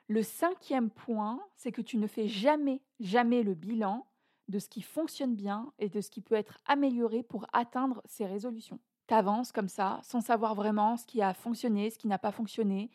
Le 0.07 0.21
cinquième 0.21 0.89
point, 0.89 1.41
c'est 1.55 1.71
que 1.71 1.81
tu 1.81 1.97
ne 1.97 2.07
fais 2.07 2.27
jamais, 2.27 2.81
jamais 2.99 3.43
le 3.43 3.53
bilan 3.53 4.05
de 4.49 4.59
ce 4.59 4.67
qui 4.67 4.81
fonctionne 4.81 5.35
bien 5.35 5.71
et 5.79 5.89
de 5.89 6.01
ce 6.01 6.09
qui 6.09 6.21
peut 6.21 6.35
être 6.35 6.57
amélioré 6.65 7.23
pour 7.23 7.45
atteindre 7.53 8.01
ces 8.05 8.25
résolutions. 8.25 8.79
Tu 9.07 9.13
avances 9.13 9.51
comme 9.51 9.69
ça, 9.69 9.99
sans 10.03 10.21
savoir 10.21 10.55
vraiment 10.55 10.97
ce 10.97 11.05
qui 11.05 11.21
a 11.21 11.33
fonctionné, 11.33 11.89
ce 11.89 11.97
qui 11.97 12.07
n'a 12.07 12.17
pas 12.17 12.31
fonctionné. 12.31 12.89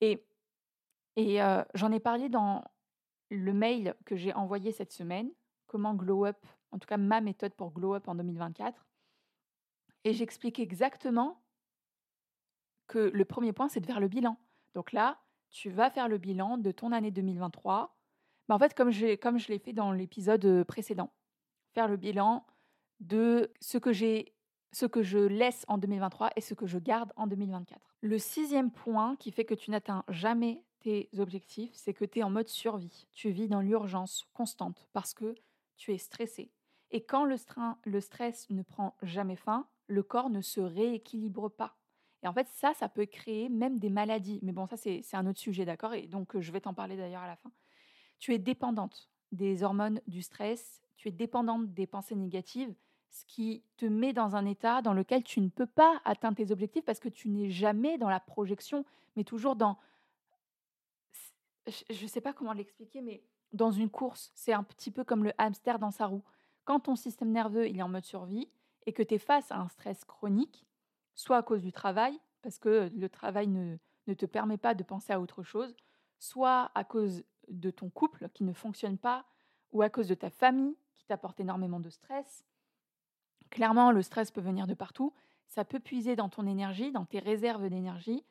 Et, 0.00 0.24
et 1.16 1.42
euh, 1.42 1.62
j'en 1.74 1.92
ai 1.92 2.00
parlé 2.00 2.28
dans, 2.28 2.64
le 3.30 3.52
mail 3.52 3.94
que 4.04 4.16
j'ai 4.16 4.32
envoyé 4.32 4.72
cette 4.72 4.92
semaine, 4.92 5.30
comment 5.66 5.94
glow 5.94 6.26
up, 6.26 6.44
en 6.70 6.78
tout 6.78 6.86
cas 6.86 6.96
ma 6.96 7.20
méthode 7.20 7.54
pour 7.54 7.72
glow 7.72 7.94
up 7.94 8.08
en 8.08 8.14
2024. 8.14 8.86
Et 10.04 10.12
j'explique 10.12 10.58
exactement 10.58 11.42
que 12.86 13.10
le 13.12 13.24
premier 13.24 13.52
point, 13.52 13.68
c'est 13.68 13.80
de 13.80 13.86
faire 13.86 14.00
le 14.00 14.08
bilan. 14.08 14.36
Donc 14.74 14.92
là, 14.92 15.18
tu 15.50 15.70
vas 15.70 15.90
faire 15.90 16.08
le 16.08 16.18
bilan 16.18 16.58
de 16.58 16.70
ton 16.70 16.92
année 16.92 17.10
2023. 17.10 17.96
Bah, 18.48 18.54
en 18.54 18.58
fait, 18.58 18.74
comme, 18.74 18.90
comme 19.20 19.38
je 19.38 19.48
l'ai 19.48 19.58
fait 19.58 19.72
dans 19.72 19.90
l'épisode 19.90 20.64
précédent, 20.64 21.12
faire 21.74 21.88
le 21.88 21.96
bilan 21.96 22.46
de 23.00 23.52
ce 23.60 23.78
que 23.78 23.92
j'ai 23.92 24.32
ce 24.72 24.84
que 24.84 25.02
je 25.02 25.18
laisse 25.18 25.64
en 25.68 25.78
2023 25.78 26.30
et 26.36 26.42
ce 26.42 26.52
que 26.52 26.66
je 26.66 26.78
garde 26.78 27.10
en 27.16 27.26
2024. 27.26 27.80
Le 28.02 28.18
sixième 28.18 28.70
point 28.70 29.16
qui 29.16 29.30
fait 29.30 29.46
que 29.46 29.54
tu 29.54 29.70
n'atteins 29.70 30.04
jamais 30.08 30.62
objectifs, 31.18 31.72
c'est 31.74 31.94
que 31.94 32.04
tu 32.04 32.20
es 32.20 32.22
en 32.22 32.30
mode 32.30 32.48
survie. 32.48 33.06
Tu 33.12 33.30
vis 33.30 33.48
dans 33.48 33.60
l'urgence 33.60 34.26
constante 34.32 34.88
parce 34.92 35.14
que 35.14 35.34
tu 35.76 35.92
es 35.92 35.98
stressé. 35.98 36.50
Et 36.90 37.02
quand 37.02 37.24
le, 37.24 37.36
le 37.84 38.00
stress 38.00 38.48
ne 38.50 38.62
prend 38.62 38.96
jamais 39.02 39.36
fin, 39.36 39.66
le 39.88 40.02
corps 40.02 40.30
ne 40.30 40.40
se 40.40 40.60
rééquilibre 40.60 41.50
pas. 41.50 41.76
Et 42.22 42.28
en 42.28 42.32
fait, 42.32 42.48
ça, 42.48 42.72
ça 42.74 42.88
peut 42.88 43.06
créer 43.06 43.48
même 43.48 43.78
des 43.78 43.90
maladies. 43.90 44.40
Mais 44.42 44.52
bon, 44.52 44.66
ça, 44.66 44.76
c'est 44.76 45.02
un 45.14 45.26
autre 45.26 45.38
sujet, 45.38 45.64
d'accord? 45.64 45.94
Et 45.94 46.06
donc, 46.06 46.38
je 46.38 46.52
vais 46.52 46.60
t'en 46.60 46.74
parler 46.74 46.96
d'ailleurs 46.96 47.22
à 47.22 47.26
la 47.26 47.36
fin. 47.36 47.50
Tu 48.18 48.34
es 48.34 48.38
dépendante 48.38 49.10
des 49.32 49.62
hormones 49.62 50.00
du 50.06 50.22
stress, 50.22 50.82
tu 50.96 51.08
es 51.08 51.12
dépendante 51.12 51.72
des 51.74 51.86
pensées 51.86 52.14
négatives, 52.14 52.74
ce 53.10 53.24
qui 53.26 53.62
te 53.76 53.86
met 53.86 54.12
dans 54.12 54.36
un 54.36 54.46
état 54.46 54.82
dans 54.82 54.92
lequel 54.92 55.22
tu 55.22 55.40
ne 55.40 55.48
peux 55.48 55.66
pas 55.66 56.00
atteindre 56.04 56.36
tes 56.36 56.50
objectifs 56.52 56.84
parce 56.84 57.00
que 57.00 57.08
tu 57.08 57.28
n'es 57.28 57.50
jamais 57.50 57.98
dans 57.98 58.08
la 58.08 58.20
projection, 58.20 58.84
mais 59.16 59.24
toujours 59.24 59.56
dans 59.56 59.78
je 61.66 62.02
ne 62.02 62.08
sais 62.08 62.20
pas 62.20 62.32
comment 62.32 62.52
l'expliquer, 62.52 63.00
mais 63.00 63.22
dans 63.52 63.70
une 63.70 63.90
course, 63.90 64.30
c'est 64.34 64.52
un 64.52 64.62
petit 64.62 64.90
peu 64.90 65.04
comme 65.04 65.24
le 65.24 65.32
hamster 65.38 65.78
dans 65.78 65.90
sa 65.90 66.06
roue. 66.06 66.24
Quand 66.64 66.80
ton 66.80 66.96
système 66.96 67.30
nerveux 67.30 67.68
il 67.68 67.78
est 67.78 67.82
en 67.82 67.88
mode 67.88 68.04
survie 68.04 68.48
et 68.86 68.92
que 68.92 69.02
tu 69.02 69.14
es 69.14 69.18
face 69.18 69.50
à 69.50 69.58
un 69.58 69.68
stress 69.68 70.04
chronique, 70.04 70.66
soit 71.14 71.38
à 71.38 71.42
cause 71.42 71.62
du 71.62 71.72
travail, 71.72 72.18
parce 72.42 72.58
que 72.58 72.90
le 72.94 73.08
travail 73.08 73.48
ne, 73.48 73.76
ne 74.06 74.14
te 74.14 74.26
permet 74.26 74.58
pas 74.58 74.74
de 74.74 74.82
penser 74.82 75.12
à 75.12 75.20
autre 75.20 75.42
chose, 75.42 75.74
soit 76.18 76.70
à 76.74 76.84
cause 76.84 77.24
de 77.48 77.70
ton 77.70 77.90
couple 77.90 78.28
qui 78.34 78.44
ne 78.44 78.52
fonctionne 78.52 78.98
pas, 78.98 79.24
ou 79.72 79.82
à 79.82 79.90
cause 79.90 80.08
de 80.08 80.14
ta 80.14 80.30
famille 80.30 80.76
qui 80.94 81.04
t'apporte 81.06 81.40
énormément 81.40 81.80
de 81.80 81.90
stress. 81.90 82.44
Clairement, 83.50 83.92
le 83.92 84.02
stress 84.02 84.30
peut 84.30 84.40
venir 84.40 84.66
de 84.66 84.74
partout. 84.74 85.12
Ça 85.46 85.64
peut 85.64 85.80
puiser 85.80 86.16
dans 86.16 86.28
ton 86.28 86.46
énergie, 86.46 86.92
dans 86.92 87.04
tes 87.04 87.18
réserves 87.18 87.68
d'énergie. 87.68 88.24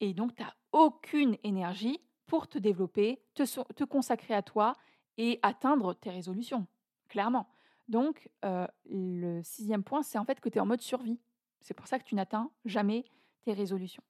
Et 0.00 0.14
donc, 0.14 0.34
tu 0.34 0.42
n'as 0.42 0.54
aucune 0.72 1.36
énergie 1.42 2.00
pour 2.26 2.48
te 2.48 2.58
développer, 2.58 3.20
te, 3.34 3.84
consacrer 3.84 4.34
à 4.34 4.42
toi 4.42 4.76
et 5.16 5.38
atteindre 5.42 5.94
tes 5.94 6.10
résolutions, 6.10 6.66
clairement. 7.08 7.48
Donc, 7.88 8.30
euh, 8.44 8.66
le 8.86 9.42
sixième 9.42 9.84
point, 9.84 10.02
c'est 10.02 10.18
en 10.18 10.24
fait 10.24 10.40
que 10.40 10.48
tu 10.48 10.58
es 10.58 10.60
en 10.60 10.66
mode 10.66 10.80
survie. 10.80 11.20
C'est 11.60 11.74
pour 11.74 11.86
ça 11.86 11.98
que 11.98 12.04
tu 12.04 12.14
n'atteins 12.14 12.50
jamais 12.64 13.04
tes 13.42 13.52
résolutions. 13.52 14.02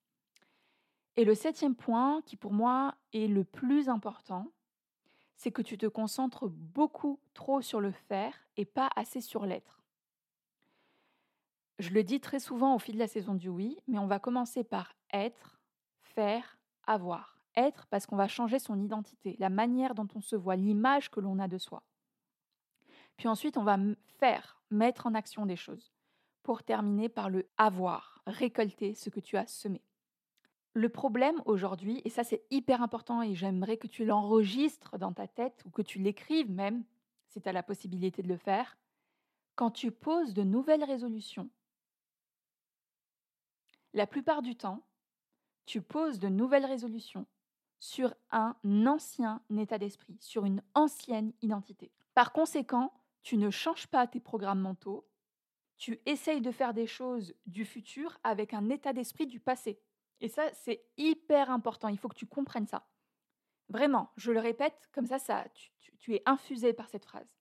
Et 1.17 1.25
le 1.25 1.35
septième 1.35 1.77
point, 1.77 2.23
qui 2.23 2.37
pour 2.37 2.53
moi 2.53 2.95
est 3.13 3.27
le 3.27 3.45
plus 3.45 3.89
important, 3.89 4.51
c'est 5.37 5.53
que 5.53 5.63
tu 5.63 5.79
te 5.79 5.87
concentres 5.87 6.49
beaucoup 6.49 7.21
trop 7.35 7.61
sur 7.61 7.81
le 7.81 7.93
faire 7.93 8.35
et 8.57 8.65
pas 8.65 8.91
assez 8.97 9.21
sur 9.21 9.47
l'être. 9.47 9.83
Je 11.79 11.91
le 11.91 12.05
dis 12.05 12.21
très 12.21 12.39
souvent 12.39 12.75
au 12.75 12.79
fil 12.79 12.95
de 12.95 13.01
la 13.01 13.09
saison 13.09 13.35
du 13.35 13.49
oui, 13.49 13.79
mais 13.89 13.99
on 13.99 14.07
va 14.07 14.21
commencer 14.21 14.63
par 14.63 14.95
être, 15.13 15.61
faire, 16.03 16.59
avoir. 16.87 17.34
Être 17.57 17.87
parce 17.87 18.07
qu'on 18.07 18.17
va 18.17 18.29
changer 18.29 18.59
son 18.59 18.81
identité, 18.81 19.37
la 19.39 19.51
manière 19.51 19.95
dont 19.95 20.09
on 20.15 20.21
se 20.21 20.37
voit, 20.37 20.57
l'image 20.57 21.11
que 21.11 21.21
l'on 21.21 21.39
a 21.39 21.49
de 21.49 21.59
soi. 21.59 21.83
Puis 23.17 23.29
ensuite, 23.29 23.57
on 23.57 23.65
va 23.65 23.79
faire, 24.19 24.61
mettre 24.71 25.07
en 25.07 25.15
action 25.15 25.47
des 25.47 25.57
choses, 25.57 25.93
pour 26.43 26.63
terminer 26.63 27.09
par 27.09 27.31
le 27.31 27.49
avoir, 27.57 28.21
récolter 28.27 28.95
ce 28.95 29.11
que 29.11 29.21
tu 29.21 29.37
as 29.37 29.47
semé. 29.47 29.83
Le 30.75 30.89
problème 30.89 31.41
aujourd'hui, 31.47 32.03
et 32.05 32.11
ça 32.11 32.25
c'est 32.25 32.43
hyper 32.51 32.83
important 32.83 33.23
et 33.23 33.35
j'aimerais 33.35 33.77
que 33.77 33.87
tu 33.87 34.05
l'enregistres 34.05 34.99
dans 34.99 35.13
ta 35.13 35.29
tête 35.29 35.63
ou 35.65 35.71
que 35.71 35.83
tu 35.83 36.01
l'écrives 36.01 36.51
même, 36.51 36.85
si 37.29 37.41
tu 37.41 37.49
as 37.49 37.53
la 37.53 37.63
possibilité 37.63 38.23
de 38.23 38.29
le 38.29 38.37
faire, 38.37 38.77
quand 39.55 39.71
tu 39.71 39.93
poses 39.93 40.35
de 40.35 40.43
nouvelles 40.43 40.83
résolutions, 40.83 41.49
la 43.93 44.09
plupart 44.09 44.43
du 44.43 44.57
temps, 44.57 44.83
tu 45.65 45.81
poses 45.81 46.19
de 46.19 46.29
nouvelles 46.29 46.67
résolutions 46.67 47.27
sur 47.85 48.15
un 48.31 48.57
ancien 48.87 49.43
état 49.59 49.77
d'esprit, 49.77 50.17
sur 50.19 50.47
une 50.47 50.63
ancienne 50.73 51.35
identité. 51.43 51.93
Par 52.15 52.33
conséquent, 52.33 52.95
tu 53.23 53.37
ne 53.37 53.51
changes 53.51 53.89
pas 53.89 54.07
tes 54.07 54.21
programmes 54.21 54.63
mentaux, 54.63 55.07
tu 55.77 56.01
essayes 56.07 56.41
de 56.41 56.51
faire 56.51 56.73
des 56.73 56.87
choses 56.87 57.35
du 57.45 57.67
futur 57.67 58.19
avec 58.25 58.55
un 58.55 58.71
état 58.71 58.95
d'esprit 58.95 59.27
du 59.27 59.39
passé. 59.39 59.79
Et 60.23 60.29
ça, 60.29 60.51
c'est 60.55 60.83
hyper 60.97 61.51
important, 61.51 61.89
il 61.89 61.99
faut 61.99 62.09
que 62.09 62.17
tu 62.17 62.27
comprennes 62.27 62.67
ça. 62.67 62.89
Vraiment, 63.69 64.13
je 64.17 64.33
le 64.33 64.41
répète, 64.41 64.89
comme 64.91 65.07
ça, 65.07 65.19
ça 65.19 65.45
tu, 65.99 66.15
es 66.15 66.23
infusé 66.25 66.73
par 66.73 66.89
cette 66.89 67.05
phrase. 67.05 67.37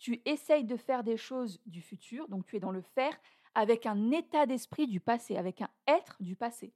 Tu 0.00 0.22
essayes 0.24 0.64
de 0.64 0.76
faire 0.76 1.04
des 1.04 1.16
choses 1.16 1.60
du 1.66 1.82
futur, 1.82 2.26
donc 2.26 2.46
tu 2.46 2.56
es 2.56 2.60
dans 2.60 2.72
le 2.72 2.82
faire, 2.82 3.16
avec 3.54 3.86
un 3.86 4.10
état 4.10 4.44
d'esprit 4.44 4.88
du 4.88 4.98
passé, 4.98 5.36
avec 5.36 5.62
un 5.62 5.70
être 5.86 6.16
du 6.20 6.34
passé, 6.34 6.74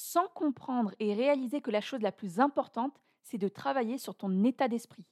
sans 0.00 0.28
comprendre 0.28 0.94
et 0.98 1.14
réaliser 1.14 1.60
que 1.60 1.70
la 1.70 1.80
chose 1.80 2.00
la 2.00 2.12
plus 2.12 2.40
importante, 2.40 2.98
c'est 3.22 3.38
de 3.38 3.48
travailler 3.48 3.98
sur 3.98 4.14
ton 4.14 4.44
état 4.44 4.66
d'esprit. 4.66 5.04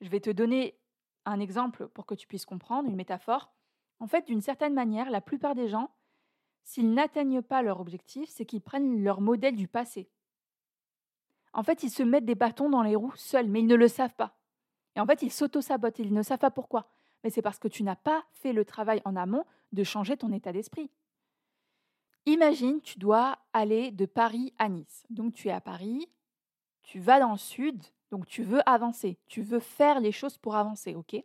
Je 0.00 0.08
vais 0.08 0.20
te 0.20 0.30
donner 0.30 0.78
un 1.24 1.40
exemple 1.40 1.88
pour 1.88 2.04
que 2.04 2.14
tu 2.14 2.26
puisses 2.26 2.44
comprendre, 2.44 2.88
une 2.88 2.96
métaphore. 2.96 3.52
En 4.00 4.06
fait, 4.06 4.26
d'une 4.26 4.40
certaine 4.40 4.74
manière, 4.74 5.08
la 5.08 5.20
plupart 5.20 5.54
des 5.54 5.68
gens, 5.68 5.90
s'ils 6.64 6.92
n'atteignent 6.92 7.42
pas 7.42 7.62
leur 7.62 7.80
objectif, 7.80 8.28
c'est 8.28 8.44
qu'ils 8.44 8.60
prennent 8.60 9.02
leur 9.02 9.20
modèle 9.20 9.56
du 9.56 9.68
passé. 9.68 10.10
En 11.52 11.62
fait, 11.62 11.84
ils 11.84 11.90
se 11.90 12.02
mettent 12.02 12.24
des 12.24 12.34
bâtons 12.34 12.68
dans 12.68 12.82
les 12.82 12.96
roues 12.96 13.16
seuls, 13.16 13.48
mais 13.48 13.60
ils 13.60 13.66
ne 13.66 13.76
le 13.76 13.88
savent 13.88 14.14
pas. 14.14 14.36
Et 14.96 15.00
en 15.00 15.06
fait, 15.06 15.22
ils 15.22 15.30
s'auto-sabotent, 15.30 16.00
ils 16.00 16.12
ne 16.12 16.22
savent 16.22 16.38
pas 16.38 16.50
pourquoi. 16.50 16.90
Mais 17.22 17.30
c'est 17.30 17.42
parce 17.42 17.60
que 17.60 17.68
tu 17.68 17.84
n'as 17.84 17.96
pas 17.96 18.24
fait 18.32 18.52
le 18.52 18.64
travail 18.64 19.00
en 19.04 19.14
amont 19.14 19.44
de 19.72 19.84
changer 19.84 20.16
ton 20.16 20.32
état 20.32 20.52
d'esprit. 20.52 20.90
Imagine, 22.26 22.80
tu 22.80 22.98
dois 22.98 23.38
aller 23.52 23.90
de 23.90 24.06
Paris 24.06 24.54
à 24.58 24.68
Nice. 24.68 25.04
Donc 25.10 25.34
tu 25.34 25.48
es 25.48 25.52
à 25.52 25.60
Paris, 25.60 26.08
tu 26.82 26.98
vas 26.98 27.20
dans 27.20 27.32
le 27.32 27.38
sud, 27.38 27.82
donc 28.10 28.26
tu 28.26 28.42
veux 28.42 28.66
avancer, 28.68 29.18
tu 29.26 29.42
veux 29.42 29.60
faire 29.60 30.00
les 30.00 30.12
choses 30.12 30.38
pour 30.38 30.56
avancer, 30.56 30.94
ok? 30.94 31.16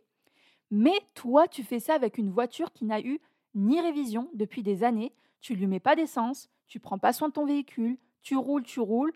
Mais 0.70 0.98
toi, 1.14 1.48
tu 1.48 1.64
fais 1.64 1.80
ça 1.80 1.94
avec 1.94 2.18
une 2.18 2.30
voiture 2.30 2.72
qui 2.72 2.84
n'a 2.84 3.00
eu 3.00 3.20
ni 3.54 3.80
révision 3.80 4.30
depuis 4.34 4.62
des 4.62 4.84
années, 4.84 5.12
tu 5.40 5.54
lui 5.54 5.66
mets 5.66 5.80
pas 5.80 5.96
d'essence, 5.96 6.48
tu 6.68 6.80
prends 6.80 6.98
pas 6.98 7.12
soin 7.12 7.28
de 7.28 7.32
ton 7.32 7.46
véhicule, 7.46 7.98
tu 8.22 8.36
roules, 8.36 8.62
tu 8.62 8.80
roules, 8.80 9.12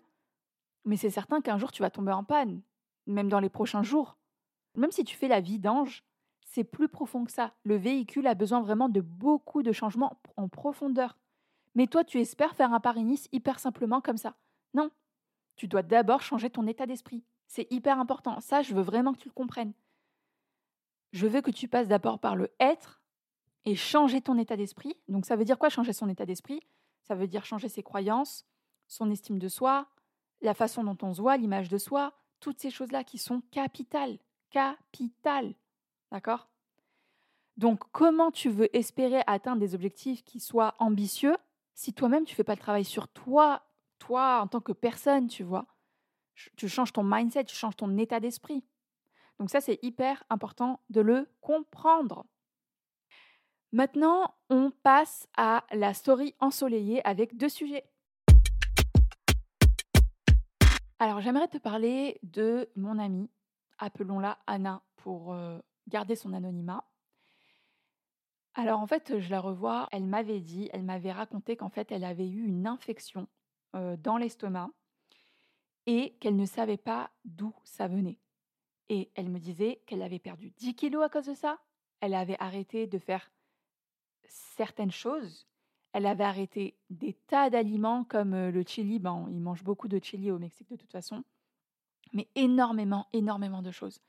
mais 0.85 0.97
c'est 0.97 1.11
certain 1.11 1.41
qu'un 1.41 1.59
jour 1.59 1.71
tu 1.71 1.83
vas 1.83 1.91
tomber 1.91 2.13
en 2.13 2.25
panne, 2.25 2.63
même 3.07 3.29
dans 3.29 3.41
les 3.41 3.51
prochains 3.51 3.83
jours. 3.83 4.17
Même 4.75 4.91
si 4.91 5.05
tu 5.05 5.17
fais 5.17 5.29
la 5.29 5.41
vie 5.41 5.59
d'ange, 5.59 6.03
c'est 6.41 6.65
plus 6.65 6.89
profond 6.89 7.25
que 7.25 7.33
ça. 7.33 7.53
Le 7.63 7.77
véhicule 7.77 8.27
a 8.27 8.35
besoin 8.35 8.61
vraiment 8.61 8.89
de 8.89 9.01
beaucoup 9.01 9.63
de 9.63 9.73
changements 9.73 10.19
en 10.37 10.49
profondeur. 10.49 11.17
Mais 11.75 11.87
toi, 11.87 12.05
tu 12.05 12.21
espères 12.21 12.55
faire 12.55 12.73
un 12.73 12.81
Paris-Nice 12.81 13.29
hyper 13.33 13.59
simplement 13.59 14.01
comme 14.01 14.17
ça. 14.17 14.37
Non, 14.75 14.91
tu 15.57 15.69
dois 15.69 15.83
d'abord 15.83 16.23
changer 16.23 16.51
ton 16.51 16.67
état 16.67 16.87
d'esprit. 16.87 17.25
C'est 17.47 17.71
hyper 17.71 17.99
important. 17.99 18.41
Ça, 18.41 18.63
je 18.63 18.75
veux 18.75 18.83
vraiment 18.83 19.13
que 19.13 19.19
tu 19.19 19.29
le 19.29 19.35
comprennes. 19.35 19.73
Je 21.13 21.27
veux 21.27 21.41
que 21.41 21.51
tu 21.51 21.69
passes 21.69 21.89
d'abord 21.89 22.19
par 22.19 22.37
le 22.37 22.51
être 22.59 23.03
et 23.65 23.77
changer 23.77 24.21
ton 24.21 24.39
état 24.39 24.57
d'esprit. 24.57 24.97
Donc 25.09 25.27
ça 25.27 25.37
veut 25.37 25.45
dire 25.45 25.59
quoi 25.59 25.69
changer 25.69 25.93
son 25.93 26.09
état 26.09 26.27
d'esprit? 26.27 26.61
Ça 27.03 27.15
veut 27.15 27.29
dire 27.29 27.45
changer 27.45 27.69
ses 27.69 27.83
croyances, 27.83 28.47
son 28.89 29.11
estime 29.11 29.39
de 29.39 29.49
soi, 29.49 29.87
la 30.41 30.55
façon 30.55 30.85
dont 30.85 30.99
on 31.03 31.15
se 31.15 31.21
voit, 31.21 31.37
l'image 31.37 31.69
de 31.69 31.79
soi, 31.79 32.13
toutes 32.41 32.59
ces 32.59 32.71
choses-là 32.71 33.05
qui 33.05 33.19
sont 33.19 33.43
capitales. 33.51 34.19
Capitales. 34.51 35.55
D'accord? 36.11 36.49
Donc 37.57 37.85
comment 37.93 38.31
tu 38.31 38.51
veux 38.51 38.75
espérer 38.77 39.23
atteindre 39.27 39.61
des 39.61 39.75
objectifs 39.75 40.25
qui 40.25 40.41
soient 40.41 40.75
ambitieux 40.79 41.37
si 41.75 41.93
toi-même 41.93 42.25
tu 42.25 42.33
ne 42.33 42.37
fais 42.37 42.45
pas 42.45 42.55
le 42.55 42.61
travail 42.61 42.85
sur 42.85 43.09
toi, 43.09 43.63
toi 43.99 44.41
en 44.41 44.47
tant 44.47 44.61
que 44.61 44.73
personne, 44.73 45.29
tu 45.29 45.43
vois 45.43 45.67
Tu 46.57 46.69
changes 46.69 46.93
ton 46.93 47.05
mindset, 47.05 47.45
tu 47.45 47.57
changes 47.57 47.77
ton 47.77 47.97
état 47.99 48.21
d'esprit. 48.21 48.65
Donc 49.39 49.51
ça, 49.51 49.61
c'est 49.61 49.79
hyper 49.83 50.23
important 50.31 50.81
de 50.91 51.01
le 51.01 51.29
comprendre. 51.41 52.25
Maintenant, 53.73 54.35
on 54.51 54.71
passe 54.71 55.27
à 55.37 55.65
la 55.73 55.95
story 55.95 56.35
ensoleillée 56.39 57.05
avec 57.05 57.37
deux 57.37 57.49
sujets. 57.49 57.85
Alors, 61.01 61.21
j'aimerais 61.21 61.49
te 61.49 61.59
parler 61.59 62.21
de 62.23 62.71
mon 62.77 63.01
amie, 63.01 63.29
appelons-la 63.79 64.39
Anna 64.47 64.81
pour 64.95 65.35
euh, 65.35 65.59
garder 65.89 66.15
son 66.15 66.33
anonymat. 66.33 66.85
Alors 68.55 68.81
en 68.81 68.87
fait, 68.87 69.19
je 69.19 69.31
la 69.31 69.41
revois, 69.41 69.89
elle 69.91 70.07
m'avait 70.07 70.41
dit, 70.41 70.71
elle 70.73 70.85
m'avait 70.85 71.13
raconté 71.13 71.57
qu'en 71.57 71.71
fait, 71.71 71.91
elle 71.91 72.05
avait 72.05 72.29
eu 72.29 72.45
une 72.45 72.67
infection 72.67 73.29
dans 73.73 74.17
l'estomac 74.17 74.71
et 75.87 76.15
qu'elle 76.21 76.37
ne 76.37 76.47
savait 76.47 76.77
pas 76.77 77.11
d'où 77.25 77.53
ça 77.65 77.89
venait. 77.89 78.19
Et 78.89 79.11
elle 79.15 79.29
me 79.29 79.39
disait 79.39 79.83
qu'elle 79.87 80.03
avait 80.03 80.19
perdu 80.19 80.51
10 80.51 80.75
kilos 80.75 81.03
à 81.03 81.09
cause 81.09 81.27
de 81.27 81.35
ça. 81.35 81.59
Elle 82.01 82.15
avait 82.15 82.37
arrêté 82.39 82.87
de 82.87 82.99
faire 82.99 83.33
certaines 84.27 84.93
choses. 84.93 85.49
Elle 85.93 86.07
avait 86.07 86.25
arrêté 86.25 86.77
des 86.91 87.15
tas 87.15 87.51
d'aliments 87.51 88.05
comme 88.05 88.35
le 88.51 88.63
chili. 88.67 88.99
Ben, 88.99 89.27
ils 89.31 89.41
mangent 89.41 89.65
beaucoup 89.65 89.89
de 89.89 90.03
chili 90.03 90.31
au 90.31 90.39
Mexique 90.39 90.71
de 90.71 90.77
toute 90.77 90.93
façon. 90.93 91.25
Mais 92.13 92.29
énormément, 92.35 93.09
énormément 93.13 93.63
de 93.63 93.71
choses. 93.71 94.01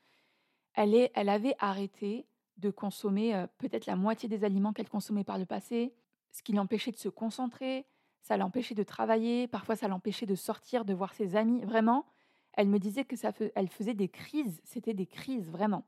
Elle, 0.74 1.10
elle 1.14 1.28
avait 1.28 1.56
arrêté 1.58 2.26
de 2.56 2.70
consommer 2.70 3.46
peut-être 3.58 3.86
la 3.86 3.96
moitié 3.96 4.28
des 4.28 4.44
aliments 4.44 4.72
qu'elle 4.72 4.88
consommait 4.88 5.24
par 5.24 5.38
le 5.38 5.46
passé, 5.46 5.94
ce 6.30 6.42
qui 6.42 6.52
l'empêchait 6.52 6.92
de 6.92 6.96
se 6.96 7.08
concentrer, 7.08 7.86
ça 8.22 8.36
l'empêchait 8.36 8.74
de 8.74 8.82
travailler, 8.82 9.46
parfois 9.46 9.76
ça 9.76 9.88
l'empêchait 9.88 10.26
de 10.26 10.34
sortir, 10.34 10.84
de 10.84 10.94
voir 10.94 11.14
ses 11.14 11.36
amis. 11.36 11.64
Vraiment, 11.64 12.06
elle 12.54 12.68
me 12.68 12.78
disait 12.78 13.04
que 13.04 13.16
ça 13.16 13.32
elle 13.54 13.68
faisait 13.68 13.94
des 13.94 14.08
crises, 14.08 14.60
c'était 14.64 14.94
des 14.94 15.06
crises 15.06 15.50
vraiment. 15.50 15.86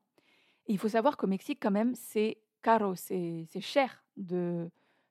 Il 0.66 0.78
faut 0.78 0.88
savoir 0.88 1.16
qu'au 1.16 1.26
Mexique, 1.26 1.58
quand 1.60 1.70
même, 1.70 1.94
c'est 1.94 2.38
caro, 2.62 2.94
c'est 2.94 3.48
cher 3.60 4.04
de 4.16 4.70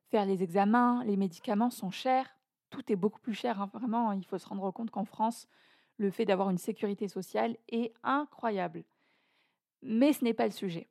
faire 0.09 0.25
les 0.25 0.43
examens, 0.43 1.03
les 1.03 1.17
médicaments 1.17 1.69
sont 1.69 1.91
chers, 1.91 2.37
tout 2.69 2.91
est 2.91 2.95
beaucoup 2.95 3.19
plus 3.19 3.33
cher. 3.33 3.61
Hein. 3.61 3.69
Vraiment, 3.73 4.11
il 4.11 4.25
faut 4.25 4.37
se 4.37 4.47
rendre 4.47 4.71
compte 4.71 4.91
qu'en 4.91 5.05
France, 5.05 5.47
le 5.97 6.11
fait 6.11 6.25
d'avoir 6.25 6.49
une 6.49 6.57
sécurité 6.57 7.07
sociale 7.07 7.57
est 7.69 7.93
incroyable. 8.03 8.83
Mais 9.81 10.13
ce 10.13 10.23
n'est 10.23 10.33
pas 10.33 10.45
le 10.45 10.51
sujet. 10.51 10.87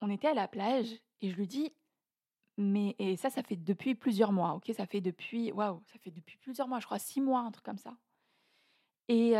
On 0.00 0.10
était 0.10 0.28
à 0.28 0.34
la 0.34 0.48
plage 0.48 0.88
et 1.20 1.30
je 1.30 1.36
lui 1.36 1.46
dis, 1.46 1.72
mais 2.56 2.96
et 2.98 3.16
ça, 3.16 3.30
ça 3.30 3.42
fait 3.42 3.56
depuis 3.56 3.94
plusieurs 3.94 4.32
mois, 4.32 4.54
ok? 4.54 4.70
Ça 4.76 4.86
fait 4.86 5.00
depuis, 5.00 5.52
waouh, 5.52 5.82
ça 5.86 5.98
fait 5.98 6.10
depuis 6.10 6.36
plusieurs 6.38 6.68
mois, 6.68 6.80
je 6.80 6.86
crois 6.86 6.98
six 6.98 7.20
mois, 7.20 7.40
un 7.40 7.50
truc 7.50 7.64
comme 7.64 7.78
ça. 7.78 7.96
Et, 9.08 9.32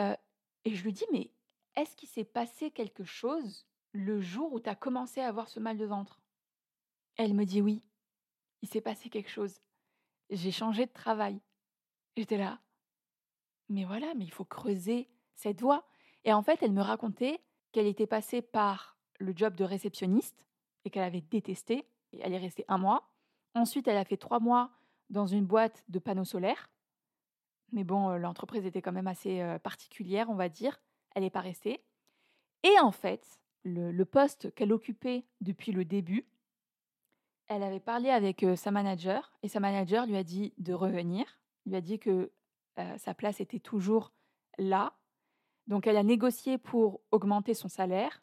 et 0.64 0.74
je 0.74 0.82
lui 0.82 0.92
dis, 0.92 1.04
mais 1.12 1.30
est-ce 1.76 1.96
qu'il 1.96 2.08
s'est 2.08 2.24
passé 2.24 2.70
quelque 2.70 3.04
chose 3.04 3.66
le 3.92 4.20
jour 4.20 4.52
où 4.52 4.60
tu 4.60 4.68
as 4.68 4.74
commencé 4.74 5.20
à 5.20 5.28
avoir 5.28 5.48
ce 5.48 5.60
mal 5.60 5.78
de 5.78 5.86
ventre? 5.86 6.20
Elle 7.16 7.34
me 7.34 7.44
dit 7.44 7.60
oui, 7.60 7.82
il 8.62 8.68
s'est 8.68 8.80
passé 8.80 9.10
quelque 9.10 9.30
chose. 9.30 9.60
J'ai 10.30 10.52
changé 10.52 10.86
de 10.86 10.92
travail. 10.92 11.40
J'étais 12.16 12.38
là, 12.38 12.60
mais 13.68 13.84
voilà, 13.84 14.14
mais 14.14 14.24
il 14.24 14.32
faut 14.32 14.44
creuser 14.44 15.08
cette 15.34 15.60
voie. 15.60 15.86
Et 16.24 16.32
en 16.32 16.42
fait, 16.42 16.62
elle 16.62 16.72
me 16.72 16.82
racontait 16.82 17.40
qu'elle 17.72 17.86
était 17.86 18.06
passée 18.06 18.42
par 18.42 18.98
le 19.18 19.32
job 19.34 19.54
de 19.54 19.64
réceptionniste 19.64 20.46
et 20.84 20.90
qu'elle 20.90 21.02
avait 21.02 21.20
détesté. 21.20 21.86
Et 22.12 22.20
elle 22.22 22.32
est 22.32 22.38
restée 22.38 22.64
un 22.68 22.78
mois. 22.78 23.10
Ensuite, 23.54 23.88
elle 23.88 23.96
a 23.96 24.04
fait 24.04 24.16
trois 24.16 24.40
mois 24.40 24.70
dans 25.10 25.26
une 25.26 25.44
boîte 25.44 25.84
de 25.88 25.98
panneaux 25.98 26.24
solaires. 26.24 26.70
Mais 27.72 27.84
bon, 27.84 28.16
l'entreprise 28.16 28.66
était 28.66 28.82
quand 28.82 28.92
même 28.92 29.06
assez 29.06 29.56
particulière, 29.62 30.28
on 30.30 30.34
va 30.34 30.48
dire. 30.48 30.80
Elle 31.14 31.22
n'est 31.22 31.30
pas 31.30 31.40
restée. 31.40 31.84
Et 32.62 32.78
en 32.80 32.90
fait, 32.90 33.40
le, 33.64 34.04
poste 34.04 34.54
qu'elle 34.54 34.72
occupait 34.72 35.24
depuis 35.40 35.72
le 35.72 35.84
début, 35.84 36.26
elle 37.48 37.62
avait 37.62 37.80
parlé 37.80 38.10
avec 38.10 38.44
sa 38.56 38.70
manager 38.70 39.32
et 39.42 39.48
sa 39.48 39.60
manager 39.60 40.06
lui 40.06 40.16
a 40.16 40.22
dit 40.22 40.54
de 40.58 40.72
revenir, 40.72 41.40
lui 41.66 41.76
a 41.76 41.80
dit 41.80 41.98
que 41.98 42.32
sa 42.96 43.14
place 43.14 43.40
était 43.40 43.58
toujours 43.58 44.12
là. 44.58 44.94
Donc 45.66 45.86
elle 45.86 45.96
a 45.96 46.02
négocié 46.02 46.58
pour 46.58 47.00
augmenter 47.10 47.54
son 47.54 47.68
salaire, 47.68 48.22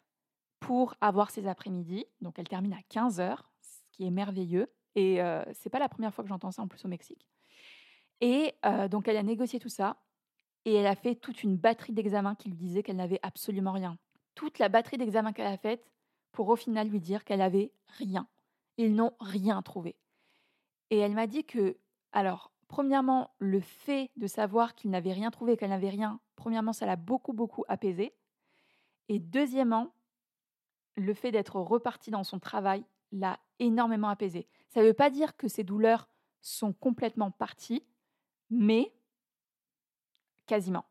pour 0.68 0.94
avoir 1.00 1.30
ses 1.30 1.48
après-midi. 1.48 2.04
Donc 2.20 2.38
elle 2.38 2.46
termine 2.46 2.74
à 2.74 2.82
15 2.90 3.20
heures, 3.20 3.48
ce 3.62 3.80
qui 3.90 4.04
est 4.06 4.10
merveilleux. 4.10 4.70
Et 4.96 5.18
c'est 5.54 5.70
pas 5.70 5.78
la 5.78 5.88
première 5.88 6.12
fois 6.12 6.22
que 6.22 6.28
j'entends 6.28 6.50
ça 6.50 6.60
en 6.60 6.68
plus 6.68 6.84
au 6.84 6.88
Mexique. 6.88 7.26
Et 8.20 8.54
donc 8.90 9.08
elle 9.08 9.16
a 9.16 9.22
négocié 9.22 9.60
tout 9.60 9.70
ça 9.70 9.96
et 10.66 10.74
elle 10.74 10.86
a 10.86 10.94
fait 10.94 11.14
toute 11.14 11.42
une 11.42 11.56
batterie 11.56 11.94
d'examens 11.94 12.34
qui 12.34 12.50
lui 12.50 12.56
disait 12.56 12.82
qu'elle 12.82 12.96
n'avait 12.96 13.18
absolument 13.22 13.72
rien. 13.72 13.96
Toute 14.34 14.58
la 14.58 14.68
batterie 14.68 14.98
d'examens 14.98 15.32
qu'elle 15.32 15.46
a 15.46 15.56
faite 15.56 15.90
pour 16.32 16.50
au 16.50 16.56
final 16.56 16.88
lui 16.88 17.00
dire 17.00 17.24
qu'elle 17.24 17.40
avait 17.40 17.72
rien. 17.86 18.28
Ils 18.76 18.94
n'ont 18.94 19.14
rien 19.20 19.62
trouvé. 19.62 19.96
Et 20.90 20.98
elle 20.98 21.14
m'a 21.14 21.26
dit 21.26 21.44
que, 21.44 21.78
alors, 22.12 22.52
premièrement, 22.68 23.30
le 23.38 23.60
fait 23.60 24.10
de 24.16 24.26
savoir 24.26 24.74
qu'il 24.74 24.90
n'avait 24.90 25.14
rien 25.14 25.30
trouvé, 25.30 25.56
qu'elle 25.56 25.70
n'avait 25.70 25.88
rien, 25.88 26.20
premièrement, 26.36 26.74
ça 26.74 26.84
l'a 26.84 26.96
beaucoup, 26.96 27.32
beaucoup 27.32 27.64
apaisé. 27.68 28.14
Et 29.08 29.18
deuxièmement, 29.18 29.94
le 30.98 31.14
fait 31.14 31.30
d'être 31.30 31.56
reparti 31.56 32.10
dans 32.10 32.24
son 32.24 32.38
travail 32.38 32.84
l'a 33.12 33.38
énormément 33.58 34.08
apaisé. 34.08 34.46
Ça 34.68 34.80
ne 34.80 34.86
veut 34.86 34.94
pas 34.94 35.10
dire 35.10 35.36
que 35.36 35.48
ses 35.48 35.64
douleurs 35.64 36.08
sont 36.40 36.72
complètement 36.72 37.30
parties, 37.30 37.82
mais 38.50 38.92
quasiment, 40.46 40.84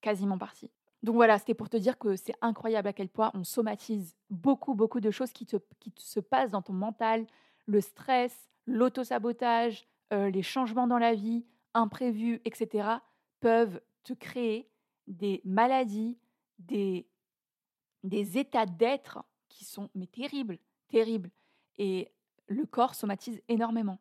quasiment 0.00 0.38
parties. 0.38 0.70
Donc 1.02 1.16
voilà, 1.16 1.38
c'était 1.38 1.54
pour 1.54 1.68
te 1.68 1.76
dire 1.76 1.98
que 1.98 2.14
c'est 2.14 2.34
incroyable 2.40 2.88
à 2.88 2.92
quel 2.92 3.08
point 3.08 3.32
on 3.34 3.42
somatise 3.42 4.14
beaucoup, 4.30 4.74
beaucoup 4.74 5.00
de 5.00 5.10
choses 5.10 5.32
qui, 5.32 5.46
te, 5.46 5.56
qui 5.80 5.92
se 5.96 6.20
passent 6.20 6.52
dans 6.52 6.62
ton 6.62 6.72
mental, 6.72 7.26
le 7.66 7.80
stress, 7.80 8.48
l'autosabotage, 8.66 9.86
euh, 10.12 10.30
les 10.30 10.42
changements 10.42 10.86
dans 10.86 10.98
la 10.98 11.14
vie, 11.14 11.44
imprévus, 11.74 12.40
etc., 12.44 12.88
peuvent 13.40 13.80
te 14.04 14.12
créer 14.12 14.68
des 15.08 15.40
maladies, 15.44 16.18
des, 16.58 17.08
des 18.04 18.38
états 18.38 18.66
d'être 18.66 19.24
qui 19.52 19.64
sont 19.64 19.90
mais 19.94 20.06
terribles, 20.06 20.58
terribles. 20.88 21.30
Et 21.78 22.12
le 22.48 22.66
corps 22.66 22.94
somatise 22.94 23.40
énormément, 23.48 23.98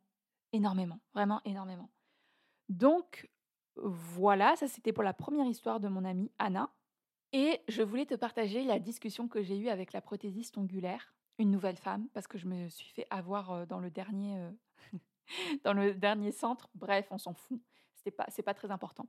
énormément, 0.53 0.99
vraiment 1.13 1.41
énormément. 1.45 1.89
Donc 2.69 3.29
voilà, 3.75 4.55
ça 4.55 4.67
c'était 4.67 4.93
pour 4.93 5.03
la 5.03 5.13
première 5.13 5.45
histoire 5.45 5.79
de 5.79 5.87
mon 5.87 6.05
amie 6.05 6.31
Anna. 6.37 6.69
Et 7.33 7.61
je 7.69 7.81
voulais 7.81 8.05
te 8.05 8.15
partager 8.15 8.63
la 8.63 8.79
discussion 8.79 9.27
que 9.27 9.41
j'ai 9.41 9.57
eue 9.57 9.69
avec 9.69 9.93
la 9.93 10.01
prothésiste 10.01 10.57
ongulaire, 10.57 11.13
une 11.37 11.49
nouvelle 11.49 11.77
femme, 11.77 12.09
parce 12.13 12.27
que 12.27 12.37
je 12.37 12.45
me 12.45 12.67
suis 12.67 12.91
fait 12.91 13.07
avoir 13.09 13.51
euh, 13.51 13.65
dans 13.65 13.79
le 13.79 13.89
dernier, 13.89 14.37
euh, 14.37 14.51
dans 15.63 15.73
le 15.73 15.93
dernier 15.93 16.31
centre. 16.31 16.69
Bref, 16.75 17.07
on 17.09 17.17
s'en 17.17 17.33
fout. 17.33 17.61
Ce 18.03 18.09
pas, 18.09 18.25
pas 18.45 18.53
très 18.53 18.71
important. 18.71 19.07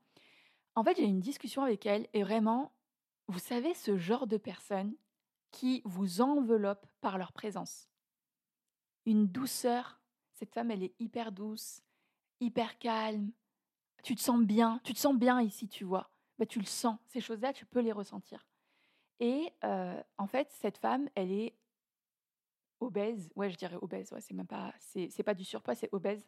En 0.74 0.84
fait, 0.84 0.96
j'ai 0.96 1.04
eu 1.04 1.08
une 1.08 1.20
discussion 1.20 1.62
avec 1.62 1.84
elle 1.86 2.06
et 2.12 2.22
vraiment, 2.22 2.72
vous 3.26 3.38
savez, 3.38 3.74
ce 3.74 3.96
genre 3.96 4.26
de 4.26 4.36
personnes 4.36 4.94
qui 5.52 5.82
vous 5.84 6.20
enveloppent 6.20 6.86
par 7.00 7.18
leur 7.18 7.32
présence 7.32 7.88
une 9.06 9.26
douceur. 9.26 10.00
Cette 10.32 10.52
femme, 10.52 10.70
elle 10.70 10.82
est 10.82 10.94
hyper 10.98 11.32
douce, 11.32 11.82
hyper 12.40 12.78
calme. 12.78 13.30
Tu 14.02 14.14
te 14.16 14.20
sens 14.20 14.40
bien, 14.40 14.80
tu 14.82 14.92
te 14.94 14.98
sens 14.98 15.16
bien 15.16 15.40
ici, 15.40 15.68
tu 15.68 15.84
vois. 15.84 16.10
Bah, 16.38 16.46
tu 16.46 16.58
le 16.58 16.66
sens. 16.66 16.98
Ces 17.06 17.20
choses-là, 17.20 17.52
tu 17.52 17.66
peux 17.66 17.80
les 17.80 17.92
ressentir. 17.92 18.48
Et 19.20 19.52
en 19.62 20.26
fait, 20.26 20.50
cette 20.50 20.78
femme, 20.78 21.08
elle 21.14 21.30
est 21.30 21.54
obèse. 22.80 23.30
Ouais, 23.36 23.50
je 23.50 23.56
dirais 23.56 23.78
obèse. 23.80 24.12
Ouais, 24.12 24.20
c'est 24.20 24.34
même 24.34 24.46
pas, 24.46 24.74
c'est 24.78 25.22
pas 25.22 25.34
du 25.34 25.44
surpoids, 25.44 25.76
c'est 25.76 25.92
obèse. 25.92 26.26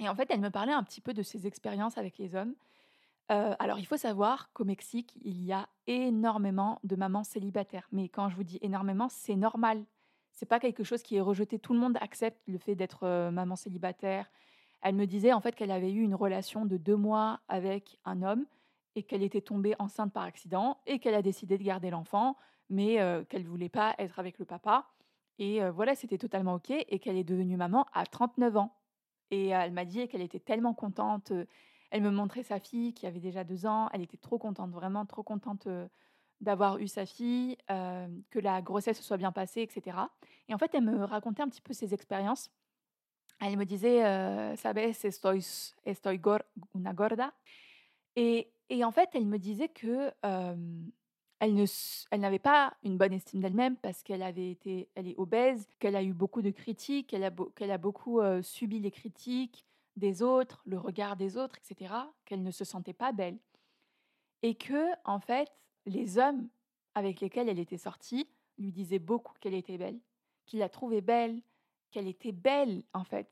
Et 0.00 0.08
en 0.08 0.14
fait, 0.14 0.30
elle 0.30 0.40
me 0.40 0.50
parlait 0.50 0.72
un 0.72 0.82
petit 0.82 1.00
peu 1.00 1.12
de 1.12 1.22
ses 1.22 1.46
expériences 1.46 1.98
avec 1.98 2.18
les 2.18 2.34
hommes. 2.34 2.56
Alors, 3.30 3.78
il 3.78 3.86
faut 3.86 3.96
savoir 3.96 4.52
qu'au 4.52 4.64
Mexique, 4.64 5.16
il 5.22 5.44
y 5.44 5.52
a 5.52 5.68
énormément 5.86 6.80
de 6.82 6.96
mamans 6.96 7.22
célibataires. 7.22 7.88
Mais 7.92 8.08
quand 8.08 8.28
je 8.28 8.36
vous 8.36 8.42
dis 8.42 8.58
énormément, 8.60 9.08
c'est 9.08 9.36
normal 9.36 9.84
c'est 10.40 10.46
pas 10.46 10.58
quelque 10.58 10.84
chose 10.84 11.02
qui 11.02 11.16
est 11.16 11.20
rejeté. 11.20 11.58
Tout 11.58 11.74
le 11.74 11.78
monde 11.78 11.98
accepte 12.00 12.40
le 12.46 12.56
fait 12.56 12.74
d'être 12.74 13.04
euh, 13.04 13.30
maman 13.30 13.56
célibataire. 13.56 14.30
Elle 14.80 14.94
me 14.94 15.06
disait 15.06 15.34
en 15.34 15.40
fait 15.42 15.54
qu'elle 15.54 15.70
avait 15.70 15.92
eu 15.92 16.00
une 16.00 16.14
relation 16.14 16.64
de 16.64 16.78
deux 16.78 16.96
mois 16.96 17.40
avec 17.48 17.98
un 18.06 18.22
homme 18.22 18.46
et 18.94 19.02
qu'elle 19.02 19.22
était 19.22 19.42
tombée 19.42 19.74
enceinte 19.78 20.14
par 20.14 20.22
accident 20.22 20.78
et 20.86 20.98
qu'elle 20.98 21.14
a 21.14 21.20
décidé 21.20 21.58
de 21.58 21.62
garder 21.62 21.90
l'enfant, 21.90 22.36
mais 22.70 23.02
euh, 23.02 23.22
qu'elle 23.24 23.44
voulait 23.44 23.68
pas 23.68 23.94
être 23.98 24.18
avec 24.18 24.38
le 24.38 24.46
papa. 24.46 24.86
Et 25.38 25.62
euh, 25.62 25.70
voilà, 25.70 25.94
c'était 25.94 26.16
totalement 26.16 26.54
ok 26.54 26.70
et 26.70 26.98
qu'elle 27.00 27.18
est 27.18 27.24
devenue 27.24 27.58
maman 27.58 27.84
à 27.92 28.06
39 28.06 28.56
ans. 28.56 28.74
Et 29.30 29.48
elle 29.48 29.72
m'a 29.72 29.84
dit 29.84 30.08
qu'elle 30.08 30.22
était 30.22 30.40
tellement 30.40 30.72
contente. 30.72 31.32
Elle 31.90 32.02
me 32.02 32.10
montrait 32.10 32.42
sa 32.42 32.60
fille 32.60 32.94
qui 32.94 33.06
avait 33.06 33.20
déjà 33.20 33.44
deux 33.44 33.66
ans. 33.66 33.88
Elle 33.92 34.02
était 34.02 34.16
trop 34.16 34.38
contente, 34.38 34.70
vraiment 34.70 35.04
trop 35.06 35.22
contente 35.22 35.68
d'avoir 36.40 36.78
eu 36.78 36.88
sa 36.88 37.04
fille, 37.04 37.56
que 37.68 38.38
la 38.38 38.62
grossesse 38.62 38.98
se 38.98 39.02
soit 39.02 39.16
bien 39.16 39.32
passée, 39.32 39.62
etc. 39.62 39.96
Et 40.48 40.54
en 40.54 40.58
fait, 40.58 40.74
elle 40.74 40.84
me 40.84 41.04
racontait 41.04 41.42
un 41.42 41.48
petit 41.48 41.60
peu 41.60 41.72
ses 41.72 41.92
expériences. 41.92 42.50
Elle 43.40 43.56
me 43.56 43.64
disait, 43.64 44.04
euh, 44.04 44.54
sabes, 44.56 44.78
estoy, 44.78 45.40
estoy 45.84 46.20
una 46.74 46.92
gorda. 46.92 47.32
Et, 48.16 48.52
en 48.84 48.90
fait, 48.90 49.08
elle 49.14 49.26
me 49.26 49.38
disait 49.38 49.68
que 49.68 50.12
elle, 51.40 52.20
n'avait 52.20 52.38
pas 52.38 52.74
une 52.82 52.98
bonne 52.98 53.14
estime 53.14 53.40
d'elle-même 53.40 53.76
parce 53.76 54.02
qu'elle 54.02 54.22
avait 54.22 54.50
été, 54.50 54.88
elle 54.94 55.08
est 55.08 55.18
obèse, 55.18 55.66
qu'elle 55.78 55.96
a 55.96 56.02
eu 56.02 56.12
beaucoup 56.12 56.42
de 56.42 56.50
critiques, 56.50 57.08
qu'elle 57.08 57.70
a 57.70 57.78
beaucoup 57.78 58.20
subi 58.42 58.78
les 58.78 58.90
critiques 58.90 59.64
des 59.96 60.22
autres, 60.22 60.62
le 60.66 60.78
regard 60.78 61.16
des 61.16 61.36
autres, 61.36 61.56
etc. 61.58 61.94
Qu'elle 62.24 62.42
ne 62.42 62.50
se 62.50 62.64
sentait 62.64 62.92
pas 62.92 63.12
belle. 63.12 63.38
Et 64.42 64.54
que, 64.54 64.88
en 65.04 65.20
fait, 65.20 65.50
les 65.86 66.18
hommes 66.18 66.48
avec 66.94 67.20
lesquels 67.20 67.48
elle 67.48 67.58
était 67.58 67.78
sortie 67.78 68.28
lui 68.58 68.72
disaient 68.72 68.98
beaucoup 68.98 69.34
qu'elle 69.40 69.54
était 69.54 69.78
belle, 69.78 70.00
qu'il 70.46 70.58
la 70.58 70.68
trouvait 70.68 71.00
belle, 71.00 71.40
qu'elle 71.90 72.06
était 72.06 72.32
belle 72.32 72.84
en 72.92 73.04
fait. 73.04 73.30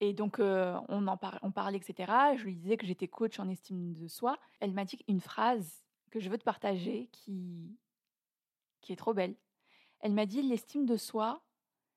Et 0.00 0.12
donc 0.12 0.38
on 0.38 1.06
en 1.06 1.18
on 1.42 1.50
parlait, 1.52 1.78
etc. 1.78 2.12
Je 2.36 2.44
lui 2.44 2.56
disais 2.56 2.76
que 2.76 2.86
j'étais 2.86 3.08
coach 3.08 3.38
en 3.38 3.48
estime 3.48 3.94
de 3.94 4.08
soi. 4.08 4.38
Elle 4.60 4.72
m'a 4.72 4.84
dit 4.84 4.98
une 5.08 5.20
phrase 5.20 5.84
que 6.10 6.20
je 6.20 6.28
veux 6.28 6.38
te 6.38 6.44
partager 6.44 7.08
qui, 7.12 7.78
qui 8.80 8.92
est 8.92 8.96
trop 8.96 9.14
belle. 9.14 9.36
Elle 10.00 10.12
m'a 10.12 10.26
dit 10.26 10.42
l'estime 10.42 10.86
de 10.86 10.96
soi, 10.96 11.42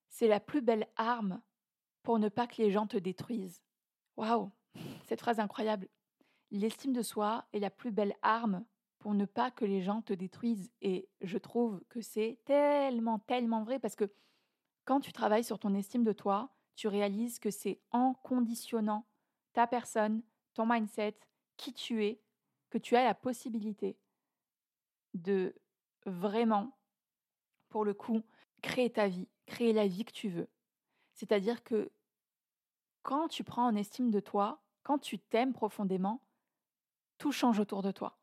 c'est 0.08 0.28
la 0.28 0.40
plus 0.40 0.62
belle 0.62 0.88
arme 0.96 1.42
pour 2.04 2.20
ne 2.20 2.30
pas 2.30 2.48
que 2.48 2.62
les 2.62 2.72
gens 2.72 2.88
te 2.88 2.98
détruisent. 2.98 3.62
Waouh, 4.18 4.52
cette 5.06 5.22
phrase 5.22 5.40
incroyable. 5.40 5.88
L'estime 6.52 6.94
de 6.94 7.02
soi 7.02 7.46
est 7.54 7.60
la 7.60 7.70
plus 7.70 7.92
belle 7.92 8.16
arme 8.22 8.66
pour 9.00 9.14
ne 9.14 9.26
pas 9.26 9.52
que 9.52 9.64
les 9.64 9.82
gens 9.82 10.02
te 10.02 10.14
détruisent. 10.14 10.72
Et 10.82 11.08
je 11.22 11.38
trouve 11.38 11.82
que 11.90 12.02
c'est 12.02 12.40
tellement, 12.46 13.20
tellement 13.20 13.64
vrai 13.64 13.80
parce 13.80 13.96
que 13.96 14.12
quand 14.86 15.00
tu 15.00 15.14
travailles 15.14 15.44
sur 15.44 15.60
ton 15.60 15.76
estime 15.76 16.04
de 16.04 16.14
toi, 16.14 16.50
tu 16.76 16.88
réalises 16.88 17.40
que 17.40 17.52
c'est 17.52 17.80
en 17.92 18.14
conditionnant 18.16 19.06
ta 19.54 19.68
personne, 19.68 20.24
ton 20.54 20.66
mindset, 20.66 21.16
qui 21.58 21.74
tu 21.74 22.06
es, 22.06 22.22
que 22.70 22.78
tu 22.78 22.96
as 22.96 23.04
la 23.04 23.16
possibilité 23.16 23.98
de 25.14 25.56
vraiment, 26.06 26.78
pour 27.70 27.86
le 27.86 27.94
coup, 27.94 28.22
créer 28.62 28.92
ta 28.92 29.08
vie, 29.08 29.28
créer 29.46 29.74
la 29.74 29.88
vie 29.88 30.06
que 30.06 30.12
tu 30.12 30.30
veux. 30.30 30.48
C'est-à-dire 31.14 31.64
que 31.64 31.92
quand 33.08 33.30
tu 33.30 33.46
prends 33.46 33.66
en 33.66 33.76
estime 33.78 34.12
de 34.12 34.20
toi, 34.20 34.62
quand 34.84 34.98
tu 34.98 35.18
t'aimes 35.18 35.54
profondément, 35.54 36.22
tout 37.18 37.32
change 37.32 37.58
autour 37.58 37.82
de 37.82 37.92
toi. 37.92 38.20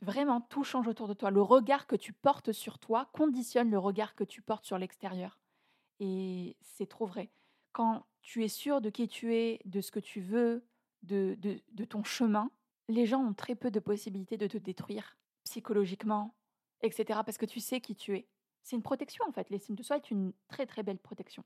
Vraiment, 0.00 0.40
tout 0.40 0.64
change 0.64 0.88
autour 0.88 1.06
de 1.06 1.14
toi. 1.14 1.30
Le 1.30 1.40
regard 1.40 1.86
que 1.86 1.94
tu 1.94 2.12
portes 2.12 2.50
sur 2.50 2.80
toi 2.80 3.08
conditionne 3.12 3.70
le 3.70 3.78
regard 3.78 4.16
que 4.16 4.24
tu 4.24 4.42
portes 4.42 4.64
sur 4.64 4.76
l'extérieur. 4.76 5.38
Et 6.00 6.56
c'est 6.62 6.88
trop 6.88 7.06
vrai. 7.06 7.30
Quand 7.70 8.06
tu 8.22 8.42
es 8.42 8.48
sûr 8.48 8.80
de 8.80 8.90
qui 8.90 9.06
tu 9.06 9.36
es, 9.36 9.60
de 9.66 9.80
ce 9.80 9.92
que 9.92 10.00
tu 10.00 10.20
veux, 10.20 10.66
de, 11.04 11.36
ton 11.88 12.02
chemin, 12.02 12.50
les 12.88 13.06
gens 13.06 13.22
ont 13.24 13.34
très 13.34 13.54
peu 13.54 13.70
de 13.70 13.78
possibilités 13.78 14.36
de 14.36 14.48
te 14.48 14.58
détruire 14.58 15.16
psychologiquement, 15.44 16.34
etc. 16.82 17.20
Parce 17.24 17.38
que 17.38 17.46
tu 17.46 17.60
sais 17.60 17.80
qui 17.80 17.94
tu 17.94 18.16
es. 18.16 18.26
C'est 18.64 18.74
une 18.74 18.82
protection 18.82 19.24
en 19.28 19.32
fait. 19.32 19.48
L'estime 19.48 19.76
de 19.76 19.84
soi 19.84 19.98
est 19.98 20.10
une 20.10 20.32
très 20.48 20.66
très 20.66 20.82
belle 20.82 20.98
protection. 20.98 21.44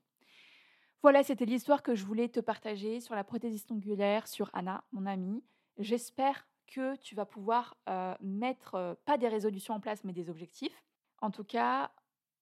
Voilà, 1.05 1.21
c'était 1.21 1.45
l'histoire 1.45 1.83
que 1.83 1.93
je 1.93 2.03
voulais 2.03 2.29
te 2.29 2.39
partager 2.39 2.99
sur 2.99 3.13
la 3.13 3.23
prothésiste 3.23 3.71
ongulaire, 3.71 4.27
sur 4.27 4.49
Anna, 4.53 4.83
mon 4.91 5.05
amie. 5.05 5.43
J'espère 5.77 6.47
que 6.65 6.95
tu 6.95 7.13
vas 7.13 7.27
pouvoir 7.27 7.77
mettre, 8.21 8.97
pas 9.05 9.19
des 9.19 9.27
résolutions 9.27 9.75
en 9.75 9.79
place, 9.79 10.03
mais 10.03 10.13
des 10.13 10.31
objectifs. 10.31 10.83
En 11.21 11.29
tout 11.29 11.43
cas, 11.43 11.91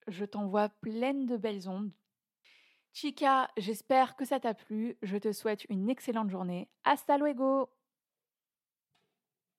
je 0.08 0.24
t'envoie 0.24 0.70
pleine 0.70 1.26
de 1.26 1.36
belles 1.36 1.68
ondes. 1.68 1.92
Chica, 2.94 3.50
j'espère 3.58 4.16
que 4.16 4.24
ça 4.24 4.40
t'a 4.40 4.54
plu. 4.54 4.98
Je 5.02 5.18
te 5.18 5.34
souhaite 5.34 5.66
une 5.66 5.90
excellente 5.90 6.30
journée. 6.30 6.70
Hasta 6.86 7.18
luego 7.18 7.70